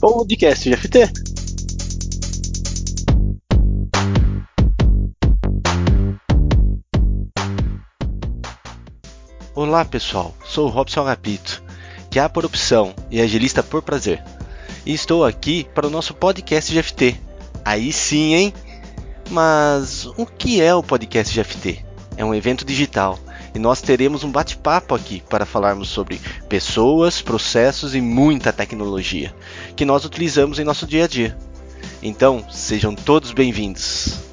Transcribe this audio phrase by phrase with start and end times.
[0.00, 1.12] podcast GFT.
[9.54, 11.62] Olá pessoal, sou o Robson Agapito,
[12.10, 14.24] que é por opção e agilista por prazer.
[14.86, 17.20] E estou aqui para o nosso podcast GFT.
[17.62, 18.54] Aí sim, hein?
[19.28, 21.84] Mas o que é o podcast GFT?
[22.16, 23.18] É um evento digital
[23.54, 29.34] e nós teremos um bate-papo aqui para falarmos sobre pessoas, processos e muita tecnologia
[29.76, 31.36] que nós utilizamos em nosso dia a dia.
[32.02, 34.30] Então, sejam todos bem-vindos.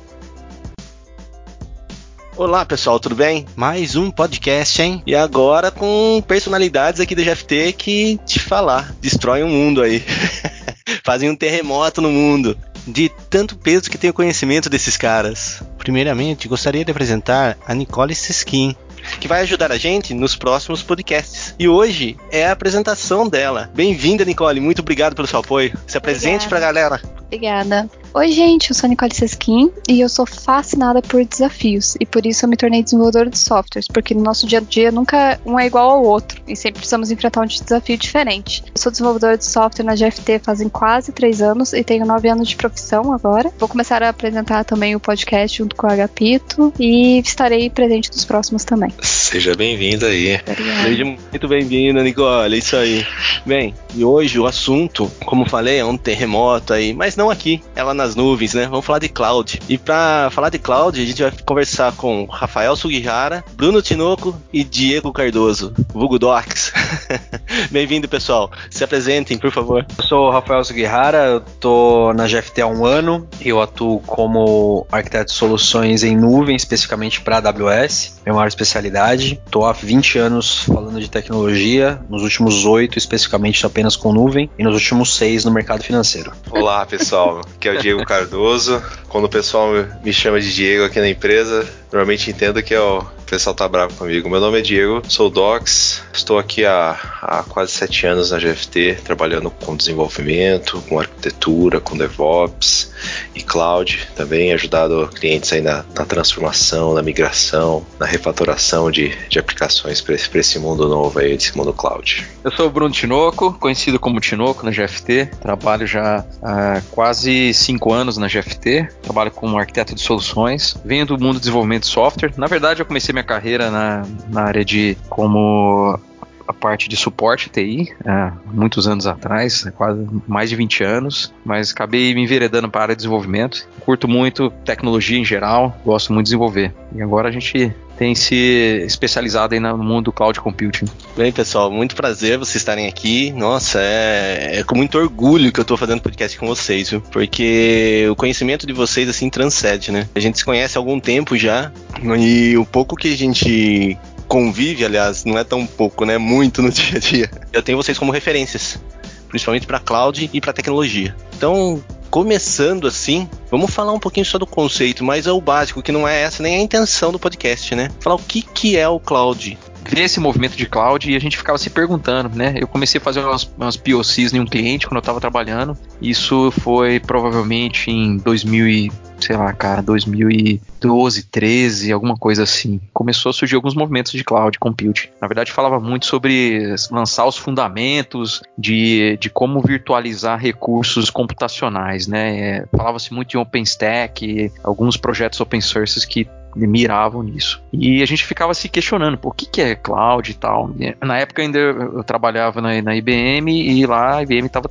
[2.37, 3.47] Olá pessoal, tudo bem?
[3.55, 5.01] Mais um podcast, hein?
[5.07, 10.03] E agora com personalidades aqui do GFT que te falar, destroem o mundo aí.
[11.03, 12.55] Fazem um terremoto no mundo.
[12.85, 15.63] De tanto peso que tenho conhecimento desses caras.
[15.79, 18.75] Primeiramente, gostaria de apresentar a Nicole Seskin,
[19.19, 21.55] que vai ajudar a gente nos próximos podcasts.
[21.57, 23.69] E hoje é a apresentação dela.
[23.73, 24.59] Bem-vinda, Nicole.
[24.59, 25.77] Muito obrigado pelo seu apoio.
[25.85, 27.01] Se apresente para a galera.
[27.27, 27.89] Obrigada.
[28.13, 32.25] Oi, gente, eu sou a Nicole Seskin e eu sou fascinada por desafios e por
[32.25, 35.59] isso eu me tornei desenvolvedora de softwares, porque no nosso dia a dia nunca um
[35.59, 38.63] é igual ao outro e sempre precisamos enfrentar um desafio diferente.
[38.65, 42.47] Eu sou desenvolvedora de software na GFT fazem quase três anos e tenho nove anos
[42.47, 43.51] de profissão agora.
[43.59, 48.23] Vou começar a apresentar também o podcast junto com o Agapito e estarei presente nos
[48.23, 48.91] próximos também.
[49.01, 50.39] Seja bem-vinda aí.
[50.47, 50.83] Obrigada.
[50.83, 52.55] Seja muito bem-vinda, Nicole.
[52.55, 53.05] É isso aí.
[53.45, 57.93] Bem, e hoje o assunto, como falei, é um terremoto aí, mas não aqui, ela
[57.93, 58.67] nas nuvens, né?
[58.67, 59.59] Vamos falar de cloud.
[59.67, 64.63] E para falar de cloud, a gente vai conversar com Rafael Sugihara, Bruno Tinoco e
[64.63, 66.71] Diego Cardoso, vulgo Docs.
[67.71, 68.51] Bem-vindo, pessoal.
[68.69, 69.85] Se apresentem, por favor.
[69.97, 73.27] Eu sou o Rafael Sugihara, eu tô na GFT há um ano.
[73.41, 78.21] Eu atuo como arquiteto de soluções em nuvem, especificamente para AWS.
[78.25, 79.41] Minha maior especialidade.
[79.49, 84.63] Tô há 20 anos falando de tecnologia, nos últimos 8 especificamente apenas com nuvem e
[84.63, 86.31] nos últimos 6 no mercado financeiro.
[86.51, 87.06] Olá, pessoal.
[87.55, 88.81] Aqui é o Diego Cardoso.
[89.07, 89.69] Quando o pessoal
[90.03, 93.93] me chama de Diego aqui na empresa, normalmente entendo que é o pessoal tá bravo
[93.95, 94.29] comigo.
[94.29, 98.99] Meu nome é Diego, sou Docs, estou aqui há, há quase sete anos na GFT,
[99.03, 102.93] trabalhando com desenvolvimento, com arquitetura, com DevOps
[103.35, 104.07] e cloud.
[104.15, 110.15] Também ajudado clientes aí na, na transformação, na migração, na refatoração de, de aplicações para
[110.15, 112.25] esse, esse mundo novo aí, desse mundo cloud.
[112.45, 115.31] Eu sou o Bruno Tinoco, conhecido como Tinoco na GFT.
[115.41, 118.87] Trabalho já há quase cinco anos na GFT.
[119.01, 120.77] Trabalho como arquiteto de soluções.
[120.85, 122.31] Venho do mundo do desenvolvimento de software.
[122.37, 125.99] Na verdade, eu comecei minha carreira na, na área de como
[126.47, 131.71] a parte de suporte TI, há muitos anos atrás, quase mais de 20 anos, mas
[131.71, 133.67] acabei me enveredando para a área de desenvolvimento.
[133.81, 136.73] Curto muito tecnologia em geral, gosto muito de desenvolver.
[136.95, 140.85] E agora a gente tem se especializado aí no mundo do cloud computing.
[141.15, 143.31] Bem, pessoal, muito prazer vocês estarem aqui.
[143.31, 147.01] Nossa, é, é com muito orgulho que eu estou fazendo podcast com vocês, viu?
[147.01, 150.07] Porque o conhecimento de vocês, assim, transcende, né?
[150.13, 151.71] A gente se conhece há algum tempo já,
[152.19, 153.97] e o pouco que a gente
[154.27, 156.17] convive, aliás, não é tão pouco, né?
[156.17, 157.31] Muito no dia a dia.
[157.51, 158.79] Eu tenho vocês como referências,
[159.27, 161.15] principalmente para cloud e para tecnologia.
[161.35, 165.91] Então, começando assim, vamos falar um pouquinho só do conceito, mas é o básico, que
[165.91, 167.89] não é essa nem a intenção do podcast, né?
[167.99, 169.57] Falar o que, que é o cloud.
[169.89, 172.55] Ver esse movimento de cloud e a gente ficava se perguntando, né?
[172.59, 175.77] Eu comecei a fazer umas, umas POCs em um cliente quando eu estava trabalhando.
[176.01, 182.81] Isso foi provavelmente em 2000 e, sei lá, cara, 2012, 13, alguma coisa assim.
[182.93, 185.07] Começou a surgir alguns movimentos de cloud computing.
[185.21, 192.39] Na verdade, falava muito sobre lançar os fundamentos de, de como virtualizar recursos computacionais, né?
[192.39, 197.61] É, Falava-se muito de OpenStack, alguns projetos open source que miravam nisso.
[197.71, 200.71] E a gente ficava se questionando, por que, que é cloud e tal.
[201.01, 204.69] Na época ainda eu trabalhava na, na IBM e lá a IBM estava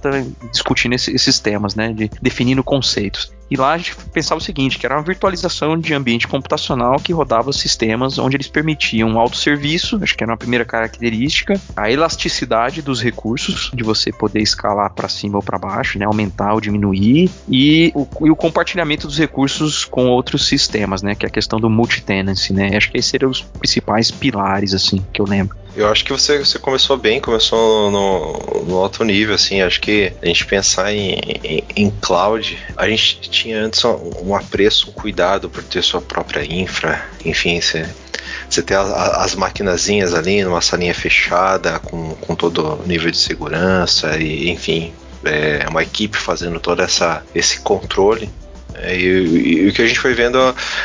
[0.51, 3.35] discutindo esse, esses temas, né, de definindo conceitos.
[3.51, 7.13] E lá a gente pensava o seguinte, que era uma virtualização de ambiente computacional que
[7.13, 12.83] rodava sistemas onde eles permitiam um autosserviço, acho que era uma primeira característica, a elasticidade
[12.83, 17.31] dos recursos, de você poder escalar para cima ou para baixo, né, aumentar ou diminuir,
[17.49, 21.61] e o, e o, compartilhamento dos recursos com outros sistemas, né, que é a questão
[21.61, 25.57] do multi-tenancy, né, acho que esses seriam os principais pilares, assim, que eu lembro.
[25.77, 29.61] Eu acho que você, você começou bem, começou no, no alto nível, assim.
[29.61, 34.89] Acho que a gente pensar em, em, em cloud, a gente tinha antes um, apreço,
[34.89, 37.87] um cuidado por ter sua própria infra, enfim, você
[38.49, 44.51] você ter as maquinazinhas ali numa salinha fechada com, com todo nível de segurança e
[44.51, 44.93] enfim
[45.25, 48.31] é uma equipe fazendo todo essa, esse controle
[48.75, 50.39] é, e, o que a gente foi vendo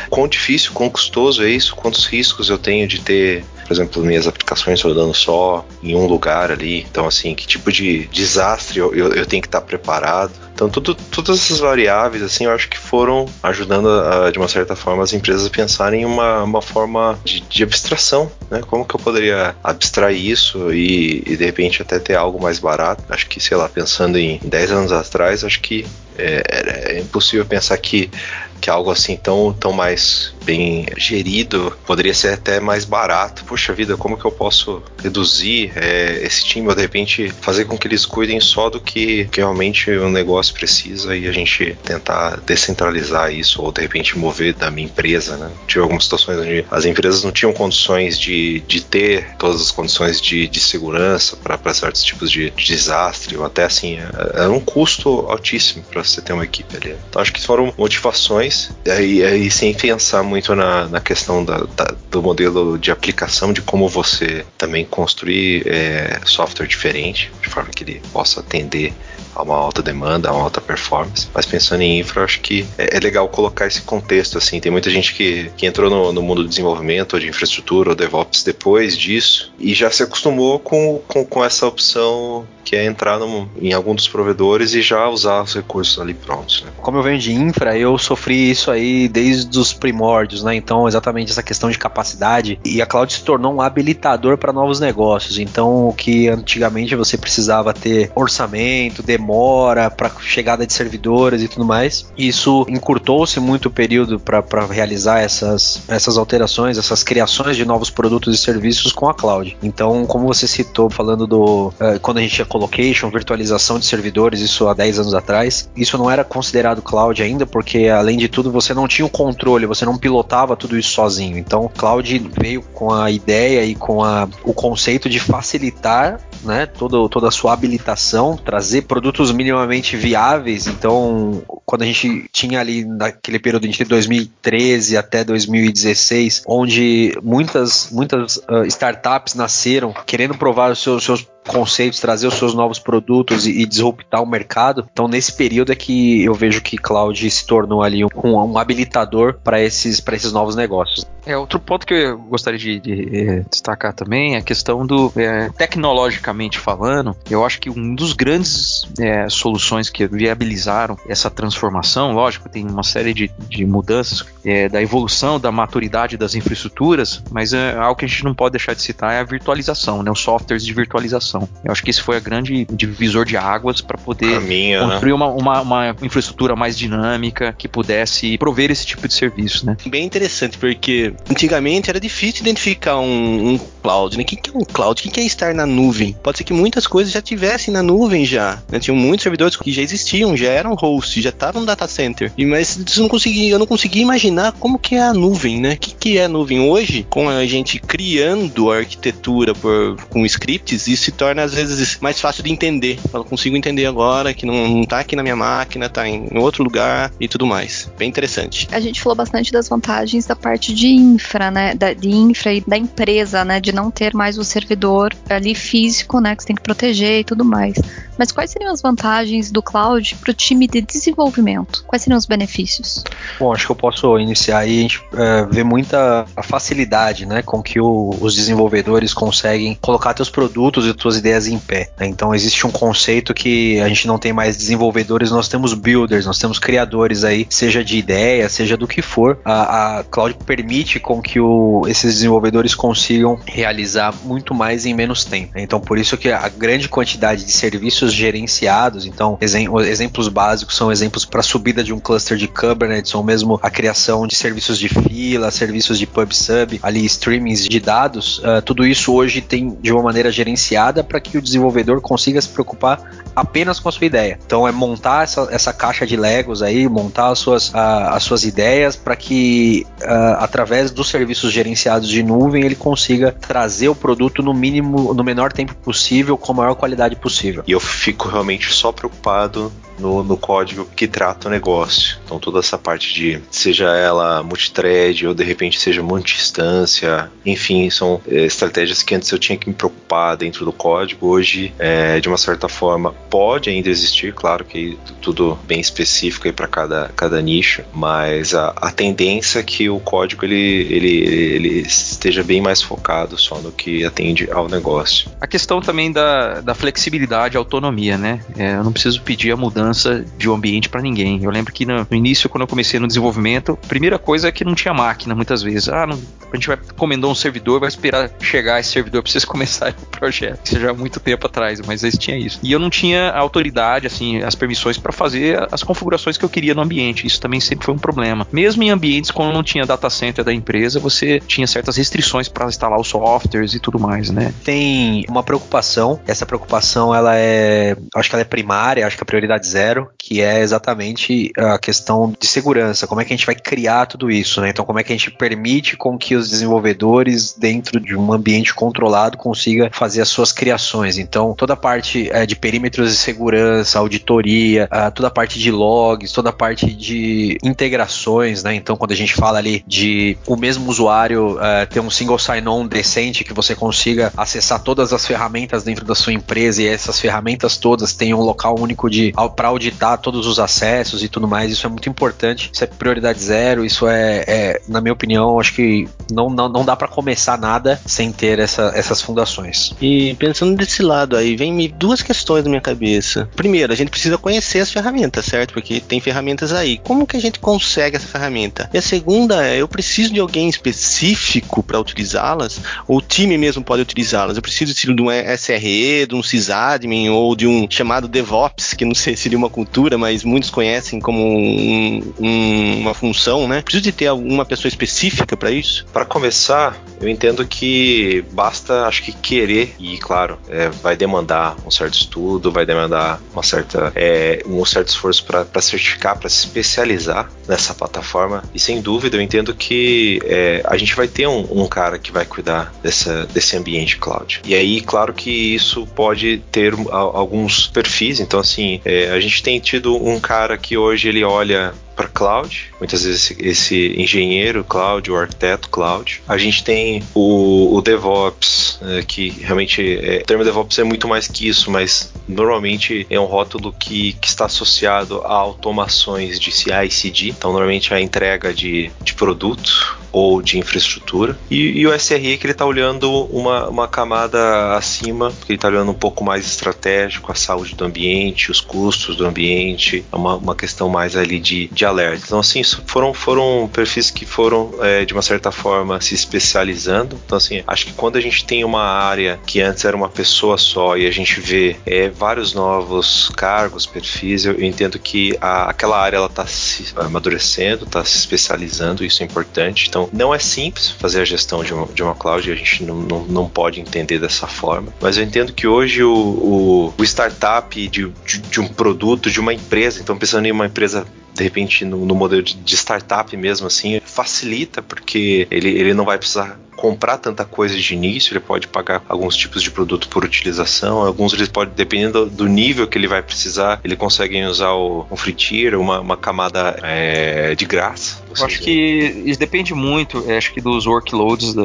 [0.09, 4.27] quão difícil, quão custoso é isso, quantos riscos eu tenho de ter por exemplo, minhas
[4.27, 6.81] aplicações rodando só em um lugar ali.
[6.81, 10.33] Então, assim, que tipo de desastre eu, eu, eu tenho que estar preparado.
[10.53, 14.75] Então, tudo, todas essas variáveis, assim, eu acho que foram ajudando, a, de uma certa
[14.75, 18.61] forma, as empresas a pensarem em uma, uma forma de, de abstração, né?
[18.67, 23.05] Como que eu poderia abstrair isso e, e, de repente, até ter algo mais barato?
[23.09, 25.87] Acho que, sei lá, pensando em 10 anos atrás, acho que
[26.17, 28.11] é, é impossível pensar que
[28.61, 33.43] que algo assim tão, tão mais bem gerido poderia ser até mais barato.
[33.45, 37.77] Poxa vida, como que eu posso reduzir é, esse time ou de repente fazer com
[37.77, 42.39] que eles cuidem só do que, que realmente o negócio precisa e a gente tentar
[42.45, 45.49] descentralizar isso ou de repente mover da minha empresa, né?
[45.67, 50.21] Tive algumas situações onde as empresas não tinham condições de, de ter todas as condições
[50.21, 53.97] de, de segurança para certos tipos de, de, desastre ou até assim,
[54.33, 56.95] era um custo altíssimo para você ter uma equipe ali.
[57.09, 58.50] Então acho que foram motivações
[58.87, 63.61] aí, aí sem pensar muito na, na questão da, da, do modelo de aplicação, de
[63.61, 68.93] como você também construir é, software diferente, de forma que ele possa atender
[69.35, 71.27] a uma alta demanda, a uma alta performance.
[71.33, 74.59] Mas pensando em infra, acho que é, é, legal colocar esse contexto assim.
[74.59, 77.95] Tem muita gente que, que entrou no, no, mundo do desenvolvimento, ou de infraestrutura, ou
[77.95, 83.19] DevOps depois disso, e já se acostumou com, com, com essa opção que é entrar
[83.19, 86.63] num, em algum dos provedores e já usar os recursos ali prontos.
[86.63, 86.71] Né?
[86.81, 90.55] Como eu venho de infra, eu sofri isso aí desde os primórdios, né?
[90.55, 92.59] Então, exatamente essa questão de capacidade.
[92.63, 95.37] E a cloud se tornou um habilitador para novos negócios.
[95.37, 101.65] Então, o que antigamente você precisava ter orçamento, demora para chegada de servidores e tudo
[101.65, 107.89] mais, isso encurtou-se muito o período para realizar essas, essas alterações, essas criações de novos
[107.89, 109.57] produtos e serviços com a cloud.
[109.61, 111.67] Então, como você citou, falando do.
[111.69, 115.69] Uh, quando a gente colocation, virtualização de servidores, isso há 10 anos atrás.
[115.73, 119.65] Isso não era considerado cloud ainda, porque além de tudo você não tinha o controle,
[119.65, 121.37] você não pilotava tudo isso sozinho.
[121.37, 127.07] Então, cloud veio com a ideia e com a, o conceito de facilitar né, toda,
[127.07, 130.67] toda a sua habilitação, trazer produtos minimamente viáveis.
[130.67, 138.37] Então, quando a gente tinha ali naquele período de 2013 até 2016, onde muitas, muitas
[138.37, 143.61] uh, startups nasceram querendo provar os seus, seus conceitos, trazer os seus novos produtos e,
[143.61, 144.87] e, disruptar o mercado.
[144.91, 149.39] Então, nesse período é que eu vejo que cloud se tornou ali um, um habilitador
[149.43, 151.05] para esses, esses novos negócios.
[151.25, 155.11] É, outro ponto que eu gostaria de, de é, destacar também é a questão do,
[155.15, 162.11] é, tecnologicamente falando, eu acho que um dos grandes é, soluções que viabilizaram essa transformação,
[162.11, 167.53] lógico, tem uma série de, de mudanças é, da evolução, da maturidade das infraestruturas, mas
[167.53, 170.65] algo que a gente não pode deixar de citar é a virtualização, né, os softwares
[170.65, 171.30] de virtualização.
[171.63, 174.93] Eu acho que esse foi a grande divisor de águas para poder Caminho, né?
[174.93, 175.15] construir né?
[175.15, 179.65] uma, uma, uma, infraestrutura mais dinâmica que pudesse prover esse tipo de serviço.
[179.65, 179.77] Né?
[179.85, 184.23] Bem interessante, porque antigamente era difícil identificar um, um cloud, né?
[184.23, 184.99] O que, que é um cloud?
[184.99, 186.15] O que, que é estar na nuvem?
[186.23, 188.61] Pode ser que muitas coisas já tivessem na nuvem já.
[188.69, 188.79] Né?
[188.79, 192.31] Tinham muitos servidores que já existiam, já eram host, já estavam no data center.
[192.37, 195.73] E, mas não consegui, eu não conseguia imaginar como que é a nuvem, né?
[195.73, 196.59] O que, que é a nuvem?
[196.59, 201.99] Hoje, com a gente criando a arquitetura por, com scripts, isso se torna às vezes
[202.01, 202.99] mais fácil de entender.
[203.13, 206.63] Eu consigo entender agora que não, não tá aqui na minha máquina, tá em outro
[206.63, 207.87] lugar e tudo mais.
[207.95, 208.67] Bem interessante.
[208.71, 212.63] A gente falou bastante das vantagens da parte de infra, né, da, de infra e
[212.65, 216.55] da empresa, né, de não ter mais o servidor ali físico, né, que você tem
[216.55, 217.75] que proteger e tudo mais.
[218.21, 221.83] Mas quais seriam as vantagens do cloud para o time de desenvolvimento?
[221.87, 223.03] Quais seriam os benefícios?
[223.39, 224.77] Bom, acho que eu posso iniciar aí.
[224.77, 230.29] A gente é, vê muita facilidade, né, com que o, os desenvolvedores conseguem colocar seus
[230.29, 231.89] produtos e suas ideias em pé.
[231.99, 232.05] Né?
[232.05, 236.37] Então existe um conceito que a gente não tem mais desenvolvedores, nós temos builders, nós
[236.37, 239.39] temos criadores aí, seja de ideia, seja do que for.
[239.43, 245.25] A, a cloud permite com que o, esses desenvolvedores consigam realizar muito mais em menos
[245.25, 245.53] tempo.
[245.55, 251.25] Então, por isso que a grande quantidade de serviços gerenciados, então, exemplos básicos são exemplos
[251.25, 255.51] para subida de um cluster de Kubernetes ou mesmo a criação de serviços de fila,
[255.51, 260.31] serviços de pub-sub, ali streamings de dados, uh, tudo isso hoje tem de uma maneira
[260.31, 264.39] gerenciada para que o desenvolvedor consiga se preocupar apenas com a sua ideia.
[264.45, 267.77] Então, é montar essa, essa caixa de Legos aí, montar as suas, uh,
[268.11, 273.89] as suas ideias para que, uh, através dos serviços gerenciados de nuvem, ele consiga trazer
[273.89, 277.63] o produto no mínimo, no menor tempo possível, com a maior qualidade possível.
[277.67, 282.17] E eu fico realmente só preocupado no, no, código que trata o negócio.
[282.25, 288.19] Então toda essa parte de seja ela multithread ou de repente seja multi-instância, enfim, são
[288.27, 291.27] é, estratégias que antes eu tinha que me preocupar dentro do código.
[291.27, 296.53] Hoje, é, de uma certa forma, pode ainda existir, claro que tudo bem específico aí
[296.53, 301.17] para cada, cada nicho, mas a, a tendência é que o código ele, ele,
[301.55, 305.29] ele esteja bem mais focado só no que atende ao negócio.
[305.39, 308.41] A questão também da, da flexibilidade autonomia, né?
[308.57, 309.90] É, eu não preciso pedir a mudança
[310.37, 311.43] de um ambiente para ninguém.
[311.43, 314.63] Eu lembro que no, início, quando eu comecei no desenvolvimento, a primeira coisa é que
[314.63, 315.89] não tinha máquina muitas vezes.
[315.89, 316.19] Ah, não,
[316.51, 320.05] a gente vai encomendar um servidor, vai esperar chegar esse servidor para vocês começarem o
[320.05, 320.65] projeto.
[320.65, 322.59] Isso já há muito tempo atrás, mas eles tinha isso.
[322.61, 326.73] E eu não tinha autoridade, assim, as permissões para fazer as configurações que eu queria
[326.73, 327.25] no ambiente.
[327.25, 328.47] Isso também sempre foi um problema.
[328.51, 332.67] Mesmo em ambientes quando não tinha data center da empresa, você tinha certas restrições para
[332.67, 334.53] instalar os softwares e tudo mais, né?
[334.63, 336.19] Tem uma preocupação.
[336.27, 340.09] Essa preocupação, ela é, acho que ela é primária, acho que é a prioridade zero,
[340.17, 343.07] que é exatamente a questão de segurança.
[343.07, 344.69] Como é que a gente vai criar tudo isso, né?
[344.69, 348.73] Então, como é que a gente permite com que os desenvolvedores dentro de um ambiente
[348.73, 351.17] controlado consiga fazer as suas criações.
[351.17, 355.71] Então, toda a parte é, de perímetros de segurança, auditoria, uh, toda a parte de
[355.71, 358.75] logs, toda a parte de integrações, né?
[358.75, 362.87] Então, quando a gente fala ali de o mesmo usuário uh, ter um single sign-on
[362.87, 367.77] decente que você consiga acessar todas as ferramentas dentro da sua empresa e essas ferramentas
[367.77, 371.85] todas tenham um local único de para auditar todos os acessos e tudo mais, isso
[371.85, 372.71] é muito importante.
[372.73, 373.85] Isso é prioridade zero.
[373.85, 378.01] Isso é, é na minha opinião, acho que não, não, não dá para começar nada
[378.03, 379.93] sem ter essa, essas fundações.
[380.01, 383.47] E pensando desse lado aí, vem duas questões na minha cabeça.
[383.55, 385.75] Primeiro, a gente precisa conhecer as ferramentas, certo?
[385.75, 386.97] Porque tem ferramentas aí.
[386.97, 388.89] Como que a gente consegue essa ferramenta?
[388.91, 392.81] E a segunda é, eu preciso de alguém específico para utilizá-las?
[393.07, 394.55] Ou o time mesmo pode utilizá-las?
[394.55, 399.13] Eu preciso de um SRE, de um sysadmin ou de um chamado DevOps, que não
[399.13, 403.81] sei se seria uma cultura, mas muitos conhecem como um, um, uma função, né?
[403.81, 406.05] Preciso de ter alguma pessoa específica para isso?
[406.13, 411.91] Para começar, eu entendo que basta, acho que querer e, claro, é, vai demandar um
[411.91, 417.49] certo estudo, vai demandar uma certa, é, um certo esforço para certificar, para se especializar
[417.67, 418.63] nessa plataforma.
[418.73, 422.31] E sem dúvida, eu entendo que é, a gente vai ter um, um, cara que
[422.31, 424.61] vai cuidar dessa, desse ambiente cloud.
[424.65, 428.39] E aí, claro que isso pode ter alguns perfis.
[428.39, 433.23] Então, assim, é, gente tem tido um cara que hoje ele olha para cloud, muitas
[433.23, 436.41] vezes esse engenheiro cloud, o arquiteto cloud.
[436.47, 441.27] A gente tem o, o DevOps, é, que realmente é, o termo DevOps é muito
[441.27, 446.71] mais que isso, mas normalmente é um rótulo que, que está associado a automações de
[446.71, 451.57] CI e CD, então normalmente a entrega de, de produto ou de infraestrutura.
[451.69, 455.87] E, e o SRE que ele está olhando uma, uma camada acima, que ele está
[455.87, 460.55] olhando um pouco mais estratégico, a saúde do ambiente, os custos do ambiente, é uma,
[460.55, 462.43] uma questão mais ali de, de alerta.
[462.45, 467.39] Então, assim, foram, foram perfis que foram, é, de uma certa forma, se especializando.
[467.45, 470.77] Então, assim, acho que quando a gente tem uma área que antes era uma pessoa
[470.77, 475.89] só e a gente vê é, vários novos cargos, perfis, eu, eu entendo que a,
[475.89, 480.07] aquela área ela está se amadurecendo, está se especializando, isso é importante.
[480.07, 483.15] Então, não é simples fazer a gestão de uma, de uma cloud, a gente não,
[483.15, 488.07] não, não pode entender dessa forma, mas eu entendo que hoje o, o, o startup
[488.07, 492.05] de, de, de um produto, de uma empresa, então pensando em uma empresa de repente
[492.05, 496.79] no, no modelo de, de, startup mesmo assim, facilita porque ele, ele não vai precisar
[496.95, 501.51] comprar tanta coisa de início, ele pode pagar alguns tipos de produto por utilização, alguns
[501.51, 505.53] ele pode, dependendo do nível que ele vai precisar, ele consegue usar o, um free
[505.53, 508.43] tier, uma, uma camada é, de graça.
[508.57, 511.83] Eu acho que isso depende muito, acho que dos workloads da,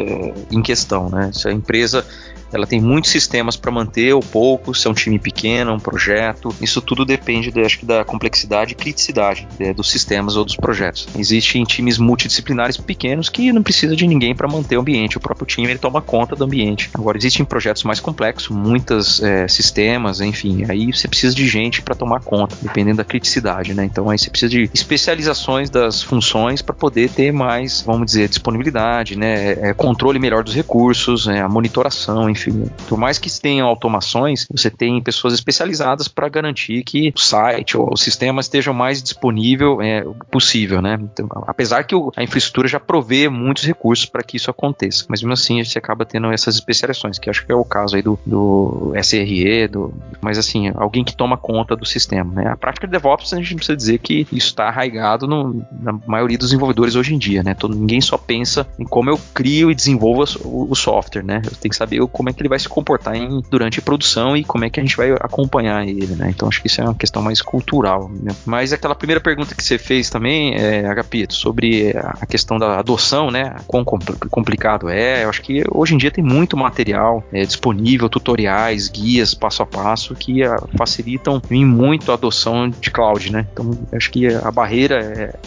[0.51, 1.31] em questão, né?
[1.33, 2.05] Se a empresa
[2.53, 6.55] ela tem muitos sistemas para manter ou poucos, se é um time pequeno, um projeto.
[6.61, 10.57] Isso tudo depende, de, acho que, da complexidade e criticidade de, dos sistemas ou dos
[10.57, 11.09] projetos.
[11.17, 15.17] Existem times multidisciplinares pequenos que não precisa de ninguém para manter o ambiente.
[15.17, 16.91] O próprio time ele toma conta do ambiente.
[16.95, 20.65] Agora existem projetos mais complexos, muitos é, sistemas, enfim.
[20.69, 23.85] Aí você precisa de gente para tomar conta, dependendo da criticidade, né?
[23.85, 29.17] Então aí você precisa de especializações das funções para poder ter mais, vamos dizer, disponibilidade,
[29.17, 29.53] né?
[29.53, 32.71] É, controle melhor dos recursos, é, a monitoração, enfim.
[32.89, 37.93] Por mais que tenham automações, você tem pessoas especializadas para garantir que o site ou
[37.93, 40.99] o sistema esteja mais disponível é, possível, né?
[41.01, 45.23] Então, apesar que o, a infraestrutura já provê muitos recursos para que isso aconteça, mas
[45.23, 48.03] mesmo assim a gente acaba tendo essas especializações, que acho que é o caso aí
[48.03, 52.51] do, do SRE, do, mas assim, alguém que toma conta do sistema, né?
[52.51, 56.39] A prática de DevOps a gente precisa dizer que isso está arraigado no, na maioria
[56.39, 57.55] dos desenvolvedores hoje em dia, né?
[57.55, 61.43] Todo, ninguém só pensa em como eu crio e desenvolvo o, o software, né?
[61.45, 64.37] Eu tenho que saber como é que ele vai se comportar em, durante a produção
[64.37, 66.31] e como é que a gente vai acompanhar ele, né?
[66.31, 68.11] Então acho que isso é uma questão mais cultural.
[68.11, 68.35] Né?
[68.45, 73.31] Mas aquela primeira pergunta que você fez também, é, Agapito, sobre a questão da adoção,
[73.31, 73.57] né?
[73.67, 75.25] Quão complicado é.
[75.25, 79.67] Eu acho que hoje em dia tem muito material é, disponível, tutoriais, guias passo a
[79.67, 83.47] passo que a, ah, facilitam em muito a adoção de cloud, né?
[83.53, 85.01] Então, acho que a barreira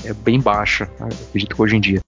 [0.03, 1.99] é, é bem baixa, acredito que hoje em dia.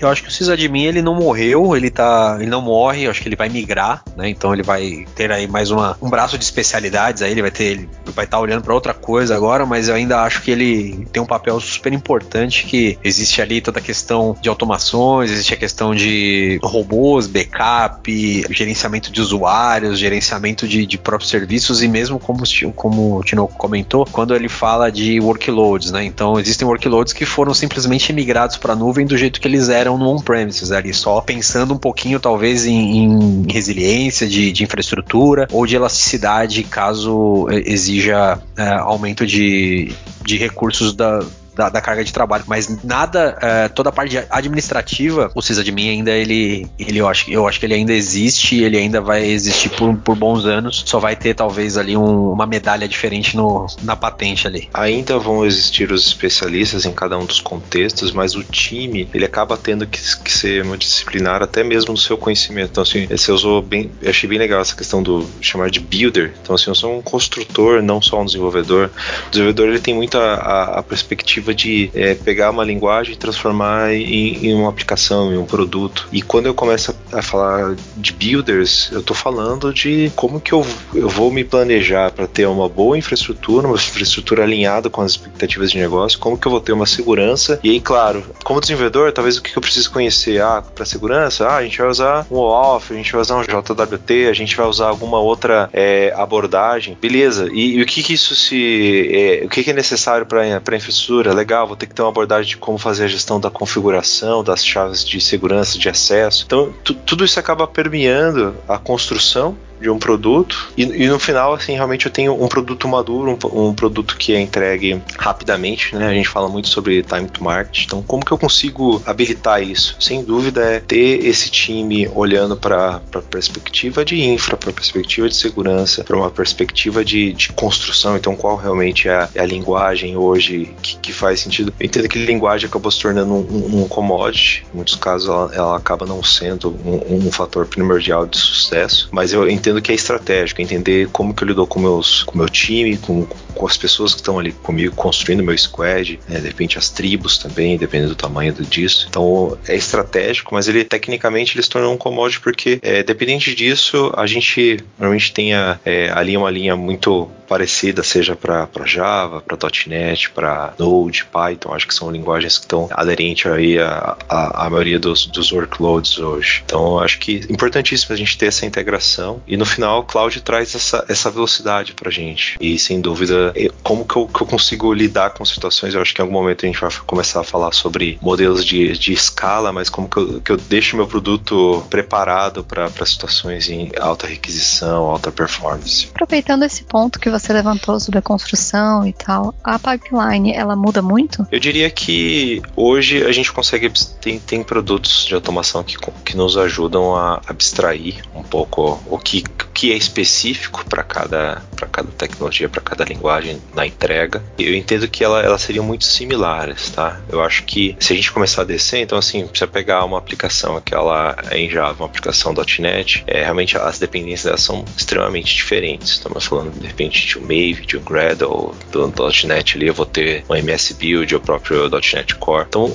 [0.00, 3.20] Eu acho que o sysadmin ele não morreu, ele tá, ele não morre, eu acho
[3.20, 4.28] que ele vai migrar, né?
[4.28, 7.64] Então ele vai ter aí mais uma, um braço de especialidades aí, ele vai ter,
[7.64, 11.06] ele vai estar tá olhando para outra coisa agora, mas eu ainda acho que ele
[11.12, 15.56] tem um papel super importante que existe ali toda a questão de automações, existe a
[15.56, 22.42] questão de robôs, backup, gerenciamento de usuários, gerenciamento de, de próprios serviços e mesmo como,
[22.74, 26.04] como o Tino comentou, quando ele fala de workloads, né?
[26.04, 29.89] Então existem workloads que foram simplesmente migrados para a nuvem do jeito que eles eram
[29.90, 35.48] eram no on-premises ali, só pensando um pouquinho talvez em, em resiliência de, de, infraestrutura
[35.50, 39.92] ou de elasticidade caso exija é, aumento de,
[40.22, 41.20] de recursos da,
[41.54, 42.44] da, da carga de trabalho.
[42.46, 47.46] Mas nada, é, toda a parte administrativa, o sysadmin ainda ele, ele eu acho, eu
[47.46, 50.82] acho que ele ainda existe, ele ainda vai existir por, por bons anos.
[50.86, 54.68] Só vai ter talvez ali um, uma medalha diferente no, na patente ali.
[54.72, 59.56] Ainda vão existir os especialistas em cada um dos contextos, mas o time ele acaba
[59.56, 62.70] tendo que, que ser multidisciplinar até mesmo no seu conhecimento.
[62.70, 66.34] Então assim, você usou bem, eu achei bem legal essa questão do chamar de builder.
[66.42, 68.90] Então assim, eu sou um construtor, não só um desenvolvedor.
[69.26, 73.14] O desenvolvedor ele tem muito a, a, a perspectiva tentativa de é, pegar uma linguagem
[73.14, 76.08] e transformar em, em, uma aplicação, em um produto.
[76.12, 80.64] E quando eu começo a falar de builders, eu estou falando de como que eu,
[80.94, 85.72] eu vou me planejar para ter uma boa infraestrutura, uma infraestrutura alinhada com as expectativas
[85.72, 87.58] de negócio, como que eu vou ter uma segurança.
[87.62, 91.56] E aí, claro, como desenvolvedor, talvez o que eu preciso conhecer ah, para segurança, ah,
[91.56, 94.66] a gente vai usar um OAuth, a gente vai usar um JWT, a gente vai
[94.66, 97.48] usar alguma outra é, abordagem, beleza?
[97.52, 100.76] E, e, o que, que isso se, é, o que, que é necessário para a
[100.76, 101.29] infraestrutura?
[101.32, 104.64] Legal, vou ter que ter uma abordagem de como fazer a gestão da configuração, das
[104.64, 106.44] chaves de segurança de acesso.
[106.46, 106.72] Então,
[107.06, 112.06] tudo isso acaba permeando a construção de um produto e, e, no final, assim, realmente
[112.06, 116.08] eu tenho um produto maduro, um, um, produto que é entregue rapidamente, né?
[116.08, 117.84] A gente fala muito sobre time to market.
[117.84, 119.96] Então, como que eu consigo habilitar isso?
[119.98, 125.28] Sem dúvida é ter esse time olhando para a perspectiva de infra, para a perspectiva
[125.28, 128.16] de segurança, para uma perspectiva de, de, construção.
[128.16, 131.72] Então, qual realmente é a, é a linguagem hoje que, que, faz sentido?
[131.78, 134.66] Eu entendo que linguagem acabou se tornando um, um, um commodity.
[134.72, 139.32] Em muitos casos, ela, ela acaba não sendo um, um fator primordial de sucesso, mas
[139.32, 142.48] eu entendo entendo que é estratégico, entender como que eu lido com meus com meu
[142.48, 146.78] time, com, com as pessoas que estão ali comigo construindo meu squad, né, de repente
[146.78, 149.06] as tribos também, dependendo do tamanho disso.
[149.08, 154.12] Então é estratégico, mas ele tecnicamente ele se tornou um commodity porque é, dependente disso
[154.16, 159.58] a gente normalmente tem a, é, ali uma linha muito parecida, seja para Java, para
[159.88, 164.70] .NET, para Node, Python, acho que são linguagens que estão aderentes aí a, a, a
[164.70, 166.62] maioria dos, dos workloads hoje.
[166.64, 170.40] Então acho que é importantíssimo a gente ter essa integração e no final o cloud
[170.42, 174.92] traz essa, essa velocidade para gente e sem dúvida como que eu, que eu, consigo
[174.92, 177.72] lidar com situações, eu acho que em algum momento a gente vai começar a falar
[177.72, 182.62] sobre modelos de, de escala, mas como que eu, que eu deixo meu produto preparado
[182.62, 186.08] para situações em alta requisição, alta performance.
[186.14, 190.76] Aproveitando esse ponto que você você levantou sobre a construção e tal, a pipeline ela
[190.76, 191.46] muda muito?
[191.50, 196.56] Eu diria que hoje a gente consegue tem, tem produtos de automação que, que nos
[196.56, 199.42] ajudam a abstrair um pouco o que,
[199.74, 204.42] que é específico para cada, cada tecnologia, para cada linguagem na entrega.
[204.58, 207.20] Eu entendo que ela, elas seriam muito similares, tá?
[207.28, 210.76] Eu acho que se a gente começar a descer, então assim, você pegar uma aplicação
[210.76, 216.10] aquela em Java, uma aplicação .NET, é, realmente as dependências delas são extremamente diferentes.
[216.10, 219.12] Estamos falando de repente de um Maven, de um Gradle, do
[219.46, 222.66] .NET ali eu vou ter um MS Build, o próprio .NET Core.
[222.68, 222.94] Então,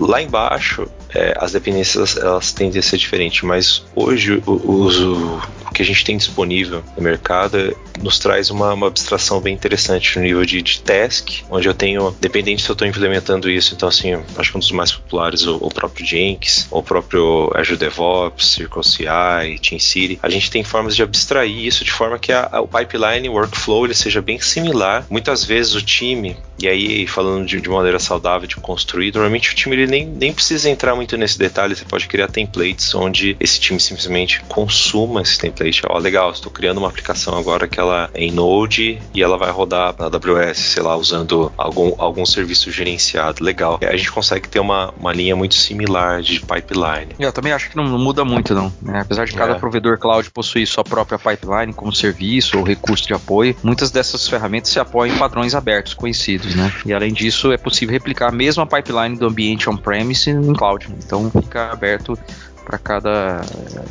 [0.00, 5.42] lá embaixo, é, as dependências elas tendem a ser diferentes, mas hoje o, o, o,
[5.76, 10.24] que a gente tem disponível no mercado nos traz uma, uma abstração bem interessante no
[10.24, 14.14] nível de, de task, onde eu tenho, dependente se eu estou implementando isso, então assim,
[14.36, 18.82] acho que um dos mais populares o, o próprio Jenkins, o próprio Azure DevOps, Circle
[18.82, 22.60] CI, Team City, a gente tem formas de abstrair isso de forma que a, a,
[22.60, 25.06] o pipeline, o workflow, ele seja bem similar.
[25.10, 29.54] Muitas vezes o time, e aí falando de, de maneira saudável de construir, normalmente o
[29.54, 33.60] time ele nem, nem precisa entrar muito nesse detalhe, você pode criar templates onde esse
[33.60, 35.82] time simplesmente consuma esse template.
[35.88, 39.50] Ó, legal, estou criando uma aplicação agora que ela é em Node e ela vai
[39.50, 43.44] rodar na AWS, sei lá, usando algum, algum serviço gerenciado.
[43.44, 43.78] Legal.
[43.82, 47.14] A gente consegue ter uma, uma linha muito similar de pipeline.
[47.18, 48.72] Eu também acho que não, não muda muito, não.
[48.80, 49.00] Né?
[49.00, 49.58] Apesar de cada é.
[49.58, 54.70] provedor cloud possuir sua própria pipeline como serviço ou recurso de apoio, muitas dessas ferramentas
[54.70, 56.72] se apoiam em padrões abertos conhecidos, né?
[56.84, 60.85] E além disso, é possível replicar a mesma pipeline do ambiente on-premise em cloud.
[60.90, 62.18] Então fica aberto
[62.66, 63.40] para cada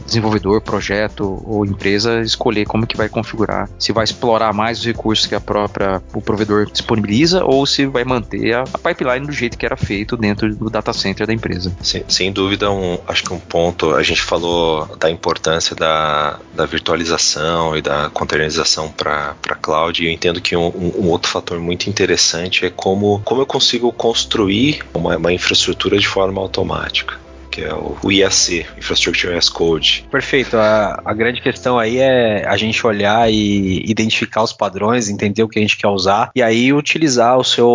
[0.05, 5.25] desenvolvedor, projeto ou empresa escolher como que vai configurar, se vai explorar mais os recursos
[5.25, 9.57] que a própria o provedor disponibiliza ou se vai manter a, a pipeline do jeito
[9.57, 11.75] que era feito dentro do data center da empresa.
[11.81, 16.65] Sem, sem dúvida, um, acho que um ponto, a gente falou da importância da, da
[16.65, 21.89] virtualização e da containerização para cloud e eu entendo que um, um, outro fator muito
[21.89, 27.24] interessante é como, como eu consigo construir uma, uma infraestrutura de forma automática
[27.55, 30.05] que é o IAC, Infrastructure as Code.
[30.11, 30.57] Perfeito.
[30.57, 35.47] A, a grande questão aí é a gente olhar e identificar os padrões, entender o
[35.47, 37.69] que a gente quer usar e aí utilizar o seu,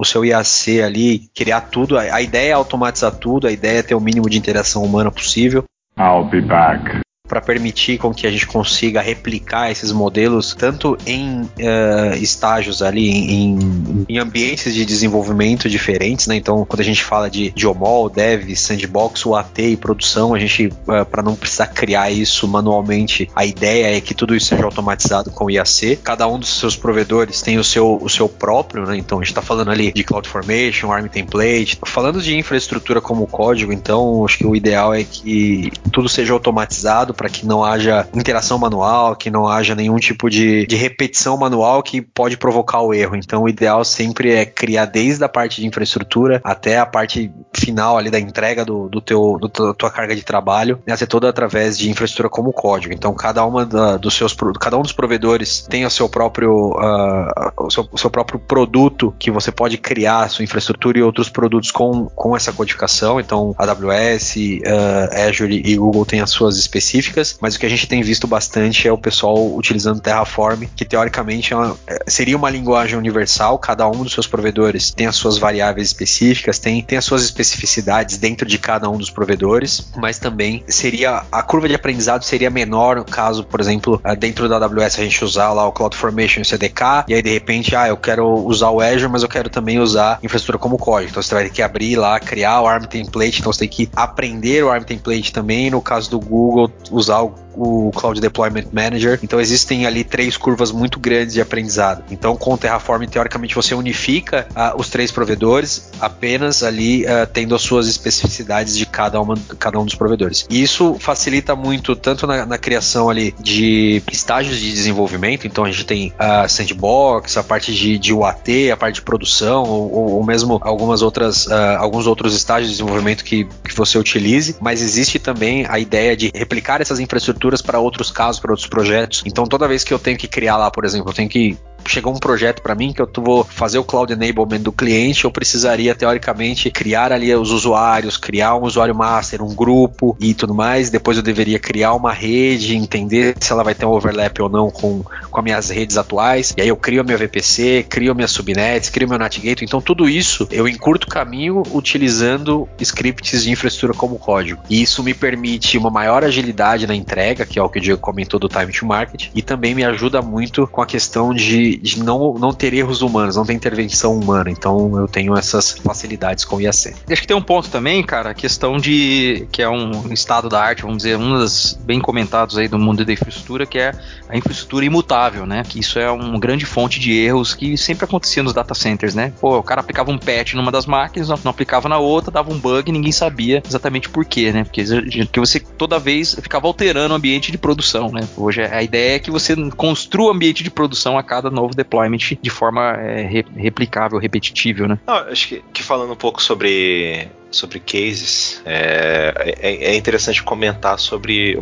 [0.00, 1.98] o seu IAC ali, criar tudo.
[1.98, 5.10] A, a ideia é automatizar tudo, a ideia é ter o mínimo de interação humana
[5.10, 5.64] possível.
[5.98, 11.42] I'll be back para permitir com que a gente consiga replicar esses modelos tanto em
[11.42, 16.34] uh, estágios ali em, em, ambientes de desenvolvimento diferentes, né?
[16.34, 20.66] Então, quando a gente fala de, de OMOL, Dev, Sandbox, UAT e produção, a gente
[20.88, 24.64] uh, eh, para não precisar criar isso manualmente, a ideia é que tudo isso seja
[24.64, 26.00] automatizado com o IAC.
[26.02, 28.96] Cada um dos seus provedores tem o seu, o seu próprio, né?
[28.96, 33.72] Então, a gente está falando ali de CloudFormation, ARM Template, falando de infraestrutura como código.
[33.72, 38.58] Então, acho que o ideal é que tudo seja automatizado para que não haja interação
[38.58, 43.14] manual, que não haja nenhum tipo de, de repetição manual que pode provocar o erro.
[43.14, 47.98] Então, o ideal sempre é criar desde a parte de infraestrutura até a parte final
[47.98, 51.28] ali da entrega do, do teu, do, da tua carga de trabalho, né, ser toda
[51.28, 52.94] através de infraestrutura como código.
[52.94, 57.52] Então, cada uma da, dos seus cada um dos provedores tem o seu próprio uh,
[57.58, 61.28] o, seu, o seu próprio produto que você pode criar a sua infraestrutura e outros
[61.28, 63.20] produtos com, com essa codificação.
[63.20, 67.68] Então, AWS, uh, Azure e Google têm as suas específicas específicas, mas o que a
[67.68, 72.36] gente tem visto bastante é o pessoal utilizando Terraform, que teoricamente é uma, é, seria
[72.36, 76.98] uma linguagem universal, cada um dos seus provedores tem as suas variáveis específicas, tem, tem
[76.98, 81.74] as suas especificidades dentro de cada um dos provedores, mas também seria a curva de
[81.74, 85.66] aprendizado seria menor no caso, por exemplo, ah, dentro da AWS a gente usar lá
[85.66, 89.10] o CloudFormation e o CDK, e aí de repente, ah, eu quero usar o Azure,
[89.10, 91.10] mas eu quero também usar infraestrutura como código.
[91.10, 93.88] Então você vai ter que abrir lá, criar o ARM template, então você tem que
[93.94, 95.70] aprender o ARM template também.
[95.70, 96.70] No caso do Google,
[97.00, 99.18] usar o o Cloud Deployment Manager.
[99.22, 102.04] Então existem ali três curvas muito grandes de aprendizado.
[102.10, 107.54] Então com o Terraform, teoricamente, você unifica uh, os três provedores, apenas ali uh, tendo
[107.54, 110.46] as suas especificidades de cada, uma, cada um dos provedores.
[110.48, 115.70] E isso facilita muito, tanto na, na criação ali de estágios de desenvolvimento, então a
[115.70, 120.16] gente tem a uh, sandbox, a parte de, de UAT, a parte de produção, ou,
[120.16, 124.82] ou mesmo algumas outras, uh, alguns outros estágios de desenvolvimento que, que você utilize, mas
[124.82, 129.22] existe também a ideia de replicar essas infraestruturas para outros casos, para outros projetos.
[129.26, 132.14] Então toda vez que eu tenho que criar lá, por exemplo, eu tenho que chegou
[132.14, 135.94] um projeto para mim que eu vou fazer o cloud enablement do cliente, eu precisaria
[135.94, 140.90] teoricamente criar ali os usuários, criar um usuário master, um grupo e tudo mais.
[140.90, 144.70] Depois eu deveria criar uma rede, entender se ela vai ter um overlap ou não
[144.70, 146.54] com, com as minhas redes atuais.
[146.56, 149.64] E aí eu crio a minha VPC, crio minhas subnets, crio meu NatGate.
[149.64, 154.62] Então tudo isso eu encurto o caminho utilizando scripts de infraestrutura como código.
[154.68, 158.00] E isso me permite uma maior agilidade na entrega, que é o que o Diego
[158.00, 162.02] comentou do time to market, e também me ajuda muito com a questão de de,
[162.02, 164.50] não, não ter erros humanos, não ter intervenção humana.
[164.50, 166.94] Então eu tenho essas facilidades com o IAC.
[167.10, 170.60] Acho que tem um ponto também, cara, a questão de que é um estado da
[170.60, 173.92] arte, vamos dizer, um dos bem comentados aí do mundo da infraestrutura, que é
[174.28, 175.62] a infraestrutura imutável, né?
[175.68, 179.32] Que isso é uma grande fonte de erros que sempre acontecia nos data centers, né?
[179.40, 182.58] Pô, o cara aplicava um patch numa das máquinas, não aplicava na outra, dava um
[182.58, 184.64] bug e ninguém sabia exatamente por quê, né?
[184.64, 184.84] Porque,
[185.24, 188.26] porque você toda vez ficava alterando o ambiente de produção, né?
[188.36, 192.18] Hoje a ideia é que você construa o ambiente de produção a cada novo deployment
[192.40, 194.98] de forma é, re, replicável, repetitível, né?
[195.06, 200.98] Não, acho que, que falando um pouco sobre sobre cases, é, é, é, interessante comentar
[200.98, 201.58] sobre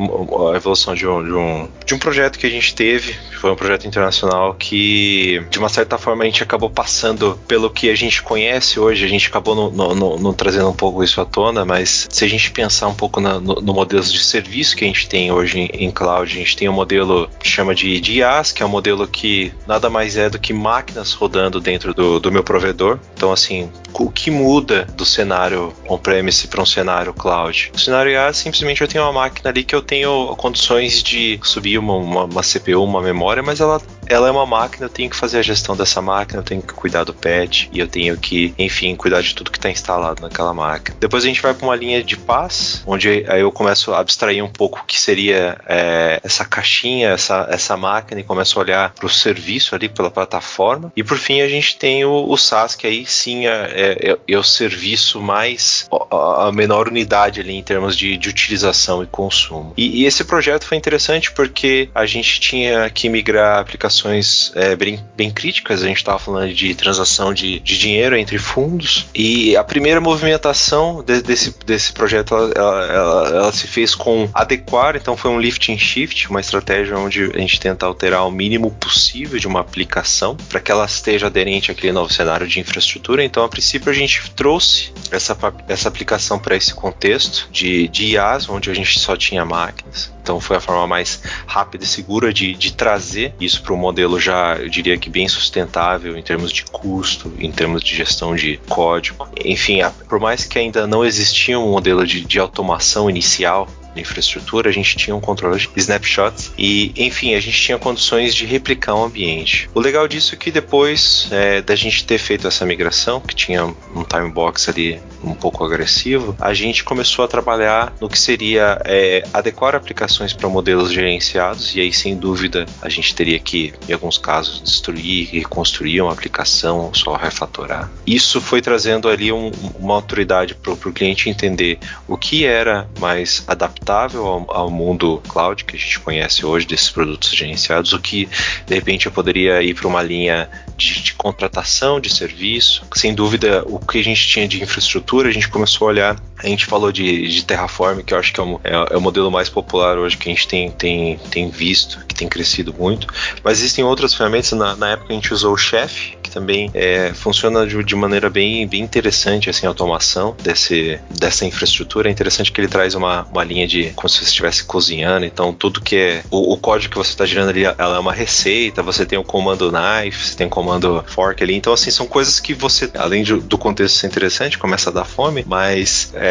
[0.52, 3.56] a evolução de um, de, um, de um projeto que a gente teve, foi um
[3.56, 8.22] projeto internacional que, de uma certa forma, a gente acabou passando pelo que a gente
[8.22, 11.64] conhece hoje, a gente acabou no, no, no, no trazendo um pouco isso à tona,
[11.64, 14.88] mas se a gente pensar um pouco na, no, no modelo de serviço que a
[14.88, 18.18] gente tem hoje em, em cloud, a gente tem um modelo que chama de, de
[18.18, 22.18] IaaS, que é um modelo que nada mais é do que máquinas rodando dentro do,
[22.18, 22.98] do meu provedor.
[23.14, 27.70] Então, assim, o que muda do cenário on-premise para um cenário cloud?
[27.74, 31.78] O cenário IaaS, simplesmente eu tenho uma máquina ali que eu tenho condições de subir
[31.78, 35.16] uma, uma, uma CPU, uma memória, mas ela, ela é uma máquina, eu tenho que
[35.16, 38.54] fazer a gestão dessa máquina, eu tenho que cuidar do patch e eu tenho que,
[38.58, 40.96] enfim, cuidar de tudo que está instalado naquela máquina.
[41.00, 44.44] Depois a gente vai para uma linha de paz, onde aí eu começo a abstrair
[44.44, 48.90] um pouco o que seria é, essa caixinha, essa, essa máquina e começo a olhar
[48.90, 50.92] para o serviço ali pela plataforma.
[50.96, 54.38] E por fim a gente tem o, o SaaS, que aí sim é, é, é
[54.38, 55.62] o serviço mais
[56.10, 59.72] a, menor unidade ali em termos de, de utilização e consumo.
[59.76, 65.00] E, e, esse projeto foi interessante porque a gente tinha que migrar aplicações é, bem,
[65.16, 65.82] bem críticas.
[65.82, 71.02] A gente estava falando de transação de, de dinheiro entre fundos e a primeira movimentação
[71.02, 75.72] de, desse, desse projeto ela, ela, ela, se fez com adequar, então foi um lift
[75.72, 80.36] and shift, uma estratégia onde a gente tenta alterar o mínimo possível de uma aplicação
[80.48, 83.24] para que ela esteja aderente àquele novo cenário de infraestrutura.
[83.24, 88.48] Então, a princípio, a gente trouxe essa, essa aplicação para esse contexto de, de IaaS,
[88.48, 90.12] onde a gente só tinha máquinas.
[90.22, 94.20] Então foi a forma mais rápida e segura de, de trazer isso para um modelo
[94.20, 98.60] já, eu diria que bem sustentável em termos de custo, em termos de gestão de
[98.68, 99.26] código.
[99.42, 103.66] Enfim, por mais que ainda não existia um modelo de, de automação inicial
[104.00, 108.46] infraestrutura, a gente tinha um controle de snapshots e, enfim, a gente tinha condições de
[108.46, 109.68] replicar o um ambiente.
[109.74, 113.64] O legal disso é que depois é, da gente ter feito essa migração, que tinha
[113.64, 118.80] um time box ali um pouco agressivo, a gente começou a trabalhar no que seria
[118.84, 123.92] é, adequar aplicações para modelos gerenciados e aí, sem dúvida, a gente teria que, em
[123.92, 127.90] alguns casos, destruir e reconstruir uma aplicação só refatorar.
[128.06, 133.44] Isso foi trazendo ali um, uma autoridade para o cliente entender o que era mais
[133.46, 137.98] adaptável adaptável ao, ao, mundo cloud que a gente conhece hoje desses produtos gerenciados, o
[137.98, 138.28] que
[138.66, 140.48] de repente eu poderia ir para uma linha
[140.78, 142.86] de, de, contratação de serviço.
[142.94, 146.16] Sem dúvida, o que a gente tinha de infraestrutura, a gente começou a olhar.
[146.38, 149.30] A gente falou de, de Terraform, que eu acho que é, é, é, o modelo
[149.30, 153.06] mais popular hoje que a gente tem, tem, tem visto, que tem crescido muito.
[153.42, 154.52] Mas existem outras ferramentas.
[154.52, 158.30] Na, na época a gente usou o Chef, que também é, funciona de, de, maneira
[158.30, 162.08] bem, bem interessante, assim, a automação desse, dessa infraestrutura.
[162.08, 165.52] É interessante que ele traz uma, uma linha de como se você estivesse cozinhando, então
[165.52, 168.82] tudo que é o, o código que você está gerando ali, ela é uma receita,
[168.82, 172.38] você tem o comando knife, você tem o comando fork ali, então assim, são coisas
[172.38, 176.27] que você, além de, do contexto ser interessante, começa a dar fome, mas é,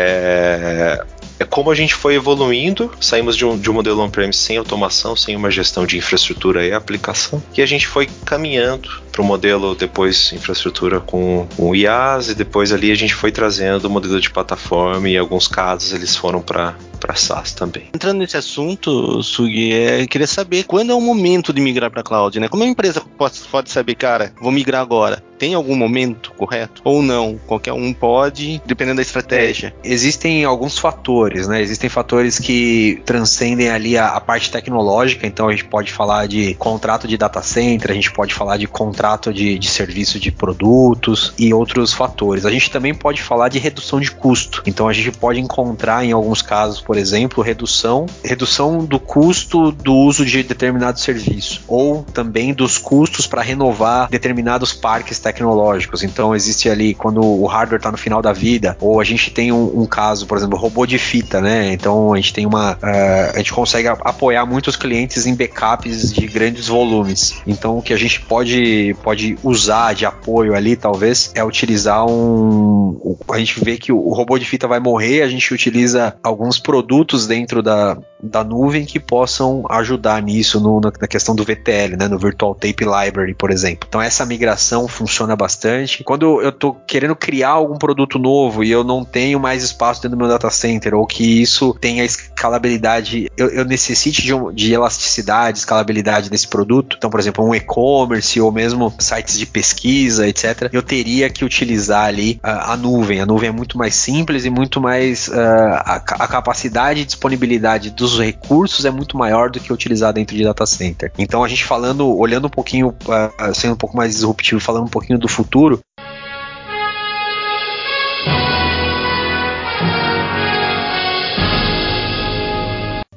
[1.40, 5.16] é como a gente foi evoluindo, saímos de um, de um modelo on-premise sem automação,
[5.16, 9.76] sem uma gestão de infraestrutura e aplicação, e a gente foi caminhando para o modelo
[9.76, 14.30] depois infraestrutura com, com IaaS, e depois ali a gente foi trazendo o modelo de
[14.30, 17.84] plataforma, e em alguns casos eles foram para para SaaS também.
[17.94, 22.40] Entrando nesse assunto, Sugi, é, queria saber quando é o momento de migrar para cloud,
[22.40, 22.48] né?
[22.48, 25.24] Como a empresa pode, pode saber, cara, vou migrar agora?
[25.38, 26.82] Tem algum momento correto?
[26.84, 27.40] Ou não?
[27.46, 29.74] Qualquer um pode, dependendo da estratégia.
[29.84, 31.62] É, existem alguns fatores, né?
[31.62, 36.54] Existem fatores que transcendem ali a, a, parte tecnológica, então a gente pode falar de
[36.56, 41.34] contrato de data center, a gente pode falar de contrato de, de serviço de produtos
[41.38, 42.46] e outros fatores.
[42.46, 44.64] A gente também pode falar de redução de custo.
[44.66, 49.94] Então a gente pode encontrar em alguns casos, por exemplo, redução, redução do custo do
[49.94, 56.04] uso de determinado serviço, ou também dos custos para renovar determinados parques tecnológicos.
[56.04, 59.52] Então existe ali quando o hardware está no final da vida, ou a gente tem
[59.52, 61.74] um, um, caso, por exemplo, robô de fita, né?
[61.74, 66.28] Então a gente tem uma, uh, a gente consegue apoiar muitos clientes em backups de
[66.28, 67.42] grandes volumes.
[67.46, 73.18] Então o que a gente pode pode usar de apoio ali, talvez, é utilizar um,
[73.32, 77.28] a gente vê que o robô de fita vai morrer, a gente utiliza alguns produtos
[77.28, 82.08] dentro da, da nuvem que possam ajudar nisso no, na, questão do VTL, né?
[82.08, 83.88] No Virtual Tape Library, por exemplo.
[83.88, 86.04] Então essa migração funciona funciona bastante.
[86.04, 90.16] Quando eu estou querendo criar algum produto novo e eu não tenho mais espaço dentro
[90.16, 94.74] do meu data center, ou que isso tenha escalabilidade, eu, eu necessite de, um, de
[94.74, 96.96] elasticidade, escalabilidade desse produto.
[96.98, 100.70] Então, por exemplo, um e-commerce ou mesmo sites de pesquisa, etc.
[100.72, 103.20] Eu teria que utilizar ali uh, a nuvem.
[103.20, 105.28] A nuvem é muito mais simples e muito mais.
[105.28, 110.36] Uh, a, a, capacidade e disponibilidade dos recursos é muito maior do que utilizar dentro
[110.36, 111.12] de data center.
[111.18, 114.90] Então, a gente falando, olhando um pouquinho, uh, sendo um pouco mais disruptivo, falando um
[114.90, 115.80] pouquinho do futuro,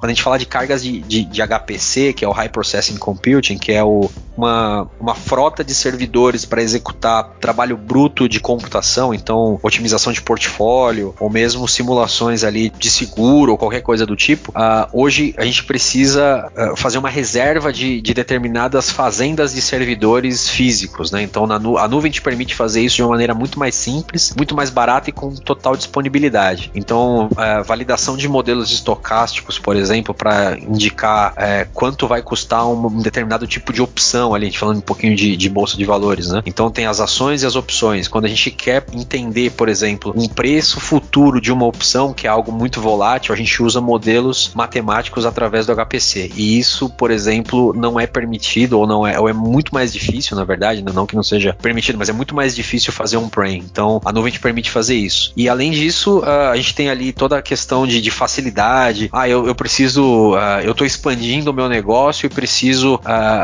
[0.01, 2.97] quando a gente fala de cargas de, de, de HPC, que é o High Processing
[2.97, 9.13] Computing, que é o, uma, uma frota de servidores para executar trabalho bruto de computação,
[9.13, 14.51] então otimização de portfólio, ou mesmo simulações ali de seguro ou qualquer coisa do tipo,
[14.53, 20.49] uh, hoje a gente precisa uh, fazer uma reserva de, de, determinadas fazendas de servidores
[20.49, 21.21] físicos, né?
[21.21, 24.55] Então nu a nuvem te permite fazer isso de uma maneira muito mais simples, muito
[24.55, 26.71] mais barata e com total disponibilidade.
[26.73, 32.85] Então, uh, validação de modelos estocásticos, por exemplo, para indicar eh, quanto vai custar um,
[32.85, 35.83] um, determinado tipo de opção ali, a gente falando um pouquinho de, de bolsa de
[35.83, 36.41] valores, né?
[36.45, 38.07] Então tem as ações e as opções.
[38.07, 42.29] Quando a gente quer entender, por exemplo, um preço futuro de uma opção, que é
[42.29, 46.31] algo muito volátil, a gente usa modelos matemáticos através do HPC.
[46.35, 50.37] E isso, por exemplo, não é permitido ou não é, ou é muito mais difícil,
[50.37, 50.91] na verdade, né?
[50.93, 53.55] não que não seja permitido, mas é muito mais difícil fazer um PRAM.
[53.55, 55.33] Então, a nuvem te permite fazer isso.
[55.35, 59.09] E além disso, a gente tem ali toda a questão de, de facilidade.
[59.11, 63.01] Ah, eu, eu preciso, uh, eu estou expandindo o meu negócio e preciso uh,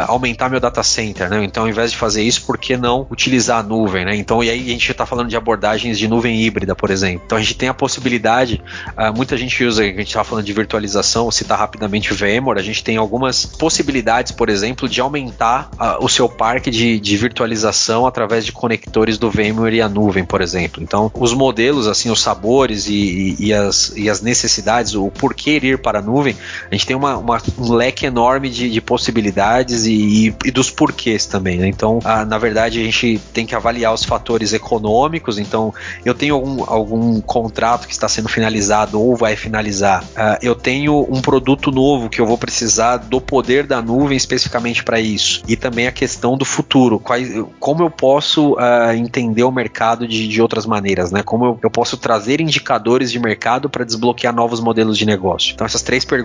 [0.07, 1.43] aumentar meu data center, né?
[1.43, 4.15] Então, ao invés de fazer isso, por que não utilizar a nuvem, né?
[4.15, 7.23] Então, e aí a gente está falando de abordagens de nuvem híbrida, por exemplo.
[7.25, 8.61] Então, a gente tem a possibilidade,
[8.97, 12.63] uh, muita gente usa, a gente estava falando de virtualização, citar rapidamente o VMware, a
[12.63, 15.69] gente tem algumas possibilidades, por exemplo, de aumentar
[15.99, 20.41] o seu parque de, de, virtualização através de conectores do VMware e a nuvem, por
[20.41, 20.81] exemplo.
[20.81, 25.57] Então, os modelos, assim, os sabores e, e, e, as, e as, necessidades, o porquê
[25.61, 26.26] ir para a nuvem,
[26.69, 31.25] a gente tem uma, uma, um leque enorme de, de possibilidades e, e, dos porquês
[31.25, 31.57] também.
[31.57, 31.67] Né?
[31.67, 35.37] Então, uh, na verdade, a gente tem que avaliar os fatores econômicos.
[35.37, 40.03] Então, eu tenho algum, algum contrato que está sendo finalizado ou vai finalizar.
[40.03, 44.83] Uh, eu tenho um produto novo que eu vou precisar do poder da nuvem especificamente
[44.83, 45.43] para isso.
[45.47, 46.99] E também a questão do futuro.
[46.99, 51.23] Quais, como eu posso uh, entender o mercado de, de outras maneiras, né?
[51.23, 55.53] Como eu, eu posso trazer indicadores de mercado para desbloquear novos modelos de negócio.
[55.53, 56.16] Então, essas três perguntas,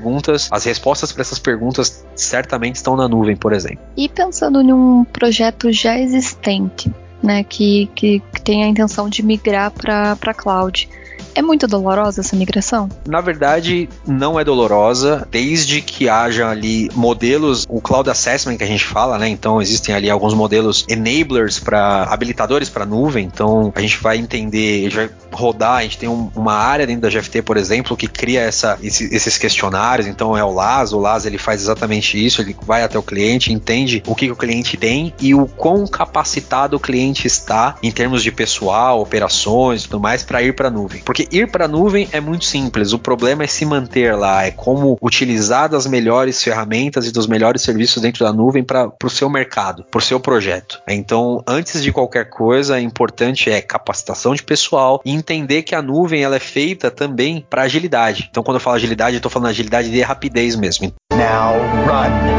[0.50, 3.78] as respostas para essas perguntas certamente estão na nuvem, por exemplo.
[3.96, 9.22] E pensando em um projeto já existente, né, que, que, que tem a intenção de
[9.22, 10.88] migrar para cloud.
[11.34, 12.88] É muito dolorosa essa migração?
[13.06, 18.66] Na verdade, não é dolorosa, desde que haja ali modelos, o cloud assessment que a
[18.66, 19.28] gente fala, né?
[19.28, 23.24] Então existem ali alguns modelos enablers para habilitadores para nuvem.
[23.24, 26.86] Então a gente vai entender, a gente vai rodar, a gente tem um, uma área
[26.86, 30.06] dentro da GFT, por exemplo, que cria essa, esse, esses questionários.
[30.06, 33.52] Então é o LAS, o LAS ele faz exatamente isso, ele vai até o cliente,
[33.52, 37.90] entende o que, que o cliente tem e o quão capacitado o cliente está em
[37.90, 41.02] termos de pessoal, operações tudo mais para ir para a nuvem.
[41.04, 44.44] Porque porque ir para a nuvem é muito simples, o problema é se manter lá,
[44.44, 49.10] é como utilizar das melhores ferramentas e dos melhores serviços dentro da nuvem para o
[49.10, 50.80] seu mercado, para o seu projeto.
[50.88, 55.82] Então, antes de qualquer coisa, é importante é capacitação de pessoal e entender que a
[55.82, 58.28] nuvem ela é feita também para agilidade.
[58.30, 60.92] Então, quando eu falo agilidade, eu estou falando agilidade de rapidez mesmo.
[61.12, 61.54] Now
[61.86, 62.32] run,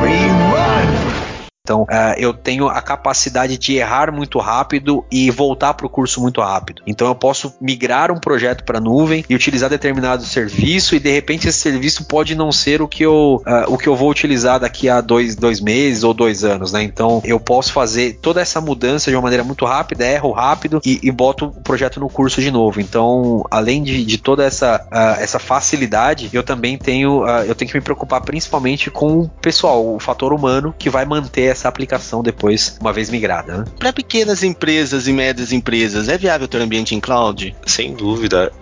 [0.00, 0.45] run!
[1.66, 6.20] Então, uh, eu tenho a capacidade de errar muito rápido e voltar para o curso
[6.20, 6.80] muito rápido.
[6.86, 11.10] Então, eu posso migrar um projeto para a nuvem e utilizar determinado serviço e de
[11.10, 14.60] repente esse serviço pode não ser o que eu, uh, o que eu vou utilizar
[14.60, 16.84] daqui a dois, dois meses ou dois anos, né?
[16.84, 21.00] Então, eu posso fazer toda essa mudança de uma maneira muito rápida, erro rápido e,
[21.02, 22.80] e boto o projeto no curso de novo.
[22.80, 27.76] Então, além de, de toda essa, uh, essa facilidade, eu também tenho, eu tenho que
[27.76, 32.76] me preocupar principalmente com o pessoal, o fator humano que vai manter essa aplicação depois,
[32.80, 33.58] uma vez migrada.
[33.58, 33.64] Né?
[33.78, 37.54] Para pequenas empresas e médias empresas, é viável ter um ambiente em cloud?
[37.66, 38.52] Sem dúvida.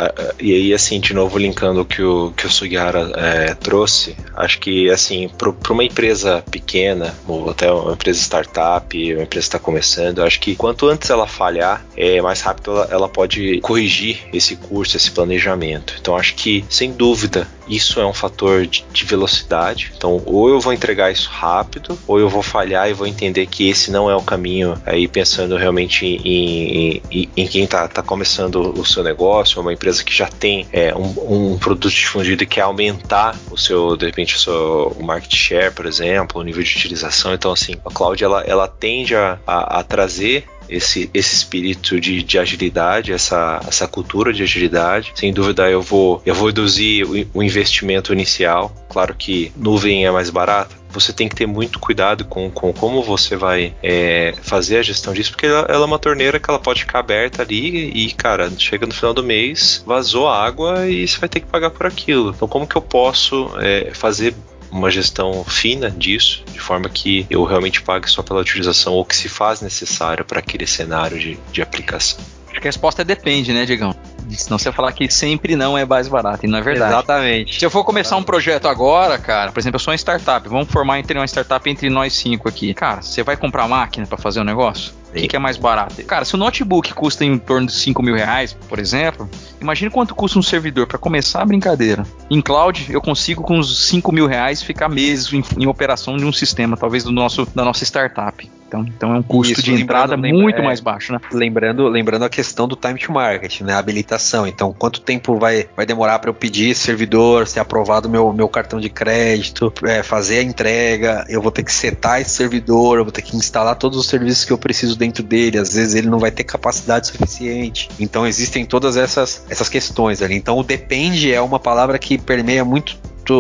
[0.41, 4.59] E aí, assim, de novo, linkando o que o, que o Sugihara é, trouxe, acho
[4.61, 9.59] que, assim, para uma empresa pequena, ou até uma empresa startup, uma empresa que está
[9.59, 14.57] começando, acho que quanto antes ela falhar, é, mais rápido ela, ela pode corrigir esse
[14.57, 15.95] curso, esse planejamento.
[16.01, 19.92] Então, acho que, sem dúvida, isso é um fator de, de, velocidade.
[19.96, 23.68] Então, ou eu vou entregar isso rápido, ou eu vou falhar e vou entender que
[23.68, 24.81] esse não é o caminho.
[24.85, 30.03] Aí, pensando realmente em, em, em quem está tá começando o seu negócio, uma empresa
[30.03, 34.37] que já tem é, um, um, produto difundido e quer aumentar o seu, de repente,
[34.37, 37.35] o seu market share, por exemplo, o nível de utilização.
[37.35, 42.22] Então, assim, a cloud ela, ela tende a, a, a trazer esse, esse espírito de,
[42.22, 45.12] de agilidade, essa, essa cultura de agilidade.
[45.14, 48.74] Sem dúvida, eu vou, eu vou reduzir o, o investimento inicial.
[48.88, 53.03] Claro que nuvem é mais barata, você tem que ter muito cuidado com, com como
[53.03, 56.59] você vai é, fazer a gestão disso, porque ela, ela, é uma torneira que ela
[56.59, 61.18] pode ficar aberta ali e, cara, chega no final do mês, vazou água e você
[61.18, 62.31] vai ter que pagar por aquilo.
[62.31, 64.35] Então, como que eu posso é, fazer
[64.75, 69.15] uma gestão fina disso, de forma que eu realmente pague só pela utilização ou que
[69.15, 72.19] se faz necessário para aquele cenário de, de aplicação.
[72.55, 73.93] Acho que a resposta é depende, né, Diegão?
[74.31, 76.93] Senão você falar que sempre não é mais barato, e não é verdade.
[76.93, 77.59] Exatamente.
[77.59, 80.69] Se eu for começar um projeto agora, cara, por exemplo, eu sou uma startup, vamos
[80.69, 82.73] formar entre uma startup entre nós cinco aqui.
[82.73, 84.93] Cara, você vai comprar máquina para fazer o um negócio?
[85.11, 86.03] O que, que, é mais barato?
[86.05, 89.29] Cara, se o notebook custa em torno de 5 mil reais, por exemplo,
[89.61, 92.05] imagine quanto custa um servidor para começar a brincadeira.
[92.29, 96.25] Em cloud, eu consigo com uns 5 mil reais ficar meses em, em, operação de
[96.25, 98.51] um sistema, talvez do nosso, da nossa startup.
[98.75, 101.21] Então, então é um custo Isso, de entrada muito é, mais baixo, né?
[101.33, 103.75] Lembrando, lembrando a questão do time to market, né?
[103.75, 104.47] A habilitação.
[104.47, 108.48] Então, quanto tempo vai, vai demorar para eu pedir esse servidor, ser aprovado meu, meu
[108.48, 113.05] cartão de crédito, é, fazer a entrega, eu vou ter que setar esse servidor, eu
[113.05, 116.09] vou ter que instalar todos os serviços que eu preciso dentro dele, às vezes ele
[116.09, 117.88] não vai ter capacidade suficiente.
[117.98, 120.35] Então existem todas essas, essas questões ali.
[120.35, 122.96] Então o depende é uma palavra que permeia muito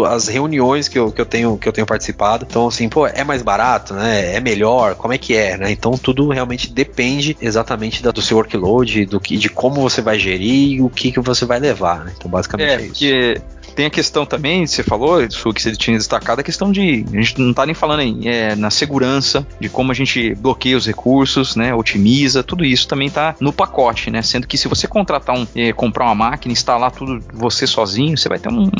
[0.06, 2.46] as reuniões que eu, que eu tenho que eu tenho participado.
[2.48, 4.34] Então, assim, pô, é mais barato, né?
[4.34, 5.70] É melhor, como é que é, né?
[5.70, 10.18] Então tudo realmente depende exatamente da, do seu workload, do que, de como você vai
[10.18, 12.12] gerir e o que, que você vai levar, né?
[12.16, 12.88] Então, basicamente é, é isso.
[12.88, 13.40] Porque
[13.74, 17.04] tem a questão também, você falou, isso que você tinha destacado, a questão de.
[17.12, 20.76] A gente não está nem falando aí, é, na segurança, de como a gente bloqueia
[20.76, 21.74] os recursos, né?
[21.74, 24.22] Otimiza, tudo isso também está no pacote, né?
[24.22, 25.46] Sendo que se você contratar um.
[25.54, 28.70] É, comprar uma máquina, instalar tudo você sozinho, você vai ter um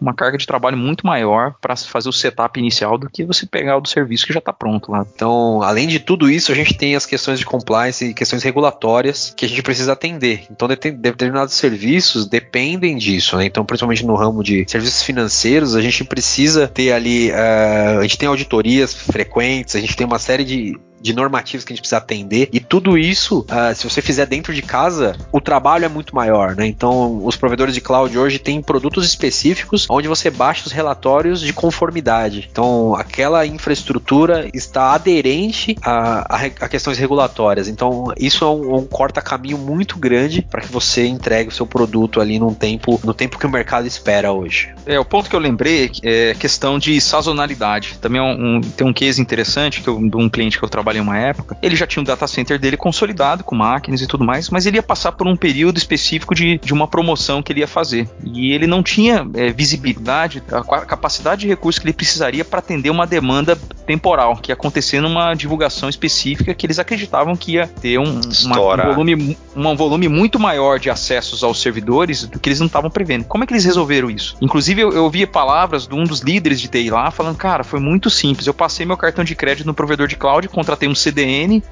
[0.00, 3.76] uma carga de trabalho muito maior para fazer o setup inicial do que você pegar
[3.76, 5.06] o do serviço que já está pronto lá.
[5.14, 9.32] Então, além de tudo isso, a gente tem as questões de compliance e questões regulatórias
[9.36, 10.46] que a gente precisa atender.
[10.50, 13.46] Então, determinados serviços dependem disso, né?
[13.46, 18.18] Então, principalmente no ramo de serviços financeiros, a gente precisa ter ali, uh, a gente
[18.18, 21.98] tem auditorias frequentes, a gente tem uma série de de normativos que a gente precisa
[21.98, 22.48] atender.
[22.52, 26.56] E tudo isso, uh, se você fizer dentro de casa, o trabalho é muito maior,
[26.56, 26.66] né?
[26.66, 31.52] Então, os provedores de cloud hoje têm produtos específicos onde você baixa os relatórios de
[31.52, 32.48] conformidade.
[32.50, 37.68] Então, aquela infraestrutura está aderente a, a, a questões regulatórias.
[37.68, 42.20] Então, isso é um, um corta-caminho muito grande para que você entregue o seu produto
[42.20, 44.74] ali num tempo, no tempo que o mercado espera hoje.
[44.84, 47.98] É, o ponto que eu lembrei é questão de sazonalidade.
[48.00, 50.68] Também é um, um, tem um case interessante que eu, de um cliente que eu
[50.68, 54.06] trabalho trabalhei uma época, ele já tinha um data center dele consolidado com máquinas e
[54.06, 57.52] tudo mais, mas ele ia passar por um período específico de, de uma promoção que
[57.52, 58.08] ele ia fazer.
[58.24, 62.90] E ele não tinha é, visibilidade, a capacidade de recurso que ele precisaria para atender
[62.90, 67.98] uma demanda temporal, que ia acontecer numa divulgação específica que eles acreditavam que ia ter
[67.98, 72.58] um, uma, um, volume, um volume muito maior de acessos aos servidores do que eles
[72.58, 73.24] não estavam prevendo.
[73.24, 74.36] Como é que eles resolveram isso?
[74.40, 77.78] Inclusive, eu, eu ouvi palavras de um dos líderes de TI lá falando: cara, foi
[77.78, 78.46] muito simples.
[78.46, 81.62] Eu passei meu cartão de crédito no provedor de cloud, contratei tem um CDN.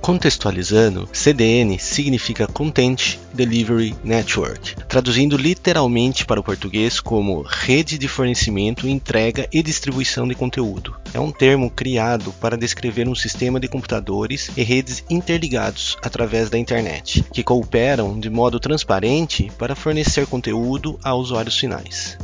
[0.00, 8.88] Contextualizando, CDN significa Content Delivery Network, traduzindo literalmente para o português como rede de fornecimento,
[8.88, 10.96] entrega e distribuição de conteúdo.
[11.14, 16.58] É um termo criado para descrever um sistema de computadores e redes interligados através da
[16.58, 22.18] internet, que cooperam de modo transparente para fornecer conteúdo a usuários finais.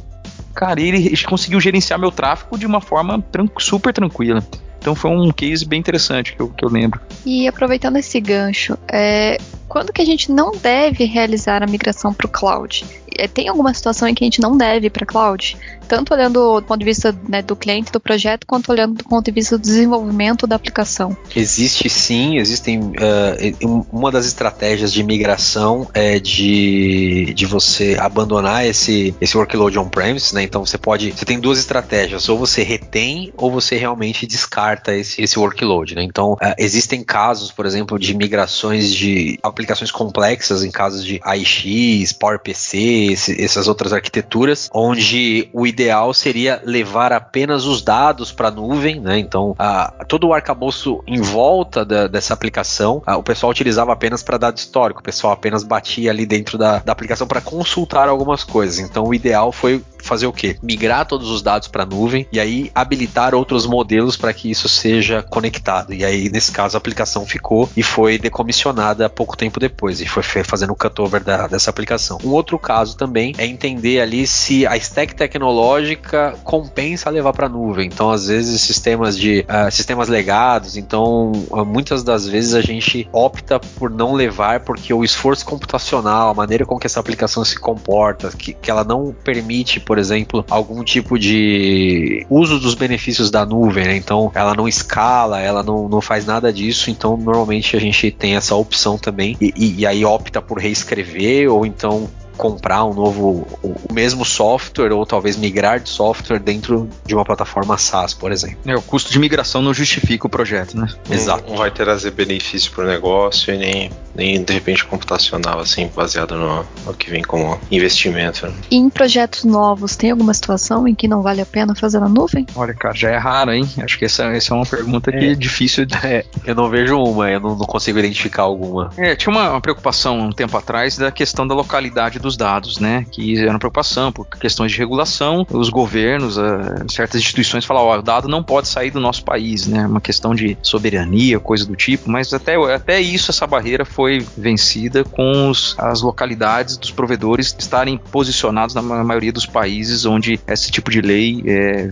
[0.53, 3.25] Cara, ele conseguiu gerenciar meu tráfego de uma forma
[3.61, 4.45] super tranquila.
[4.79, 7.01] Então foi um case bem interessante que eu, que eu lembro.
[7.27, 12.27] E aproveitando esse gancho, é, quando que a gente não deve realizar a migração para
[12.27, 12.87] o cloud?
[13.17, 15.57] É, tem alguma situação em que a gente não deve para cloud?
[15.87, 19.25] Tanto olhando do ponto de vista né, do cliente, do projeto, quanto olhando do ponto
[19.25, 21.17] de vista do desenvolvimento da aplicação.
[21.35, 22.79] Existe sim, existem.
[22.81, 30.35] Uh, uma das estratégias de migração é de, de você abandonar esse, esse workload on-premise,
[30.35, 30.43] né?
[30.43, 31.13] Então você pode.
[31.13, 36.03] Você tem duas estratégias, ou você retém ou você realmente descarta esse, esse workload, né?
[36.03, 42.13] Então uh, existem casos, por exemplo, de migrações de aplicações complexas, em casos de AIX,
[42.13, 48.51] PowerPC, esse, essas outras arquiteturas, onde o ideal seria levar apenas os dados para a
[48.51, 49.19] nuvem, né?
[49.19, 54.23] Então, a, todo o arcabouço em volta da, dessa aplicação, a, o pessoal utilizava apenas
[54.23, 58.45] para dado histórico, o pessoal apenas batia ali dentro da, da aplicação para consultar algumas
[58.45, 58.79] coisas.
[58.79, 60.57] Então, o ideal foi fazer o quê?
[60.63, 64.69] Migrar todos os dados para a nuvem e aí habilitar outros modelos para que isso
[64.69, 65.93] seja conectado.
[65.93, 70.23] E aí, nesse caso, a aplicação ficou e foi decomissionada pouco tempo depois e foi
[70.43, 72.19] fazendo o cutover da, dessa aplicação.
[72.25, 77.49] Um outro caso também é entender ali se a stack tecnológica compensa levar para a
[77.49, 77.87] nuvem.
[77.87, 83.09] Então, às vezes, sistemas de uh, sistemas legados, então uh, muitas das vezes a gente
[83.13, 87.59] opta por não levar porque o esforço computacional, a maneira com que essa aplicação se
[87.59, 93.45] comporta, que, que ela não permite, por exemplo, algum tipo de uso dos benefícios da
[93.45, 93.97] nuvem, né?
[93.97, 98.37] Então, ela não escala, ela não, não faz nada disso, então normalmente a gente tem
[98.37, 102.09] essa opção também e, e, e aí opta por reescrever ou então
[102.39, 107.77] comprar um novo, o mesmo software ou talvez migrar de software dentro de uma plataforma
[107.77, 108.59] SaaS, por exemplo.
[108.65, 110.89] É, o custo de migração não justifica o projeto, né?
[111.11, 111.51] Exato.
[111.51, 116.37] Não vai trazer benefício para o negócio e nem, nem de repente computacional, assim, baseado
[116.37, 118.47] no, no que vem como investimento.
[118.47, 118.55] Né?
[118.71, 122.09] E em projetos novos, tem alguma situação em que não vale a pena fazer na
[122.09, 122.47] nuvem?
[122.55, 123.69] Olha, cara, já é raro, hein?
[123.83, 125.99] Acho que essa, essa é uma pergunta que é, é difícil de.
[126.05, 128.91] É, eu não vejo uma, eu não, não consigo identificar alguma.
[128.97, 133.07] É, tinha uma, uma, preocupação um tempo atrás da questão da localidade dos dados, né?
[133.11, 135.47] Que era uma preocupação por questões de regulação.
[135.51, 139.67] Os governos, uh, certas instituições falavam, ó, o dado não pode sair do nosso país,
[139.67, 139.87] né?
[139.87, 145.03] Uma questão de soberania, coisa do tipo, mas até, até isso, essa barreira foi vencida
[145.05, 150.91] com os, as localidades dos provedores estarem posicionados na maioria dos países onde esse tipo
[150.91, 151.89] de lei é,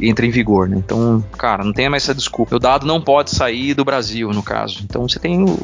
[0.00, 0.76] entra em vigor, né?
[0.78, 2.56] Então, cara, não tenha mais essa desculpa.
[2.56, 4.80] O dado não pode sair do Brasil, no caso.
[4.82, 5.58] Então, você tem o,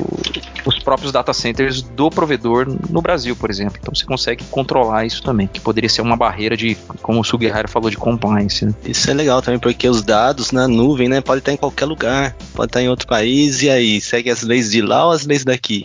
[0.67, 3.79] os próprios data centers do provedor no Brasil, por exemplo.
[3.81, 7.69] Então, você consegue controlar isso também, que poderia ser uma barreira de, como o Suguerra
[7.69, 8.67] falou, de compliance.
[8.67, 8.75] Né?
[8.85, 12.37] Isso é legal também, porque os dados na nuvem, né, pode estar em qualquer lugar,
[12.53, 15.45] pode estar em outro país, e aí segue as leis de lá ou as leis
[15.45, 15.85] daqui.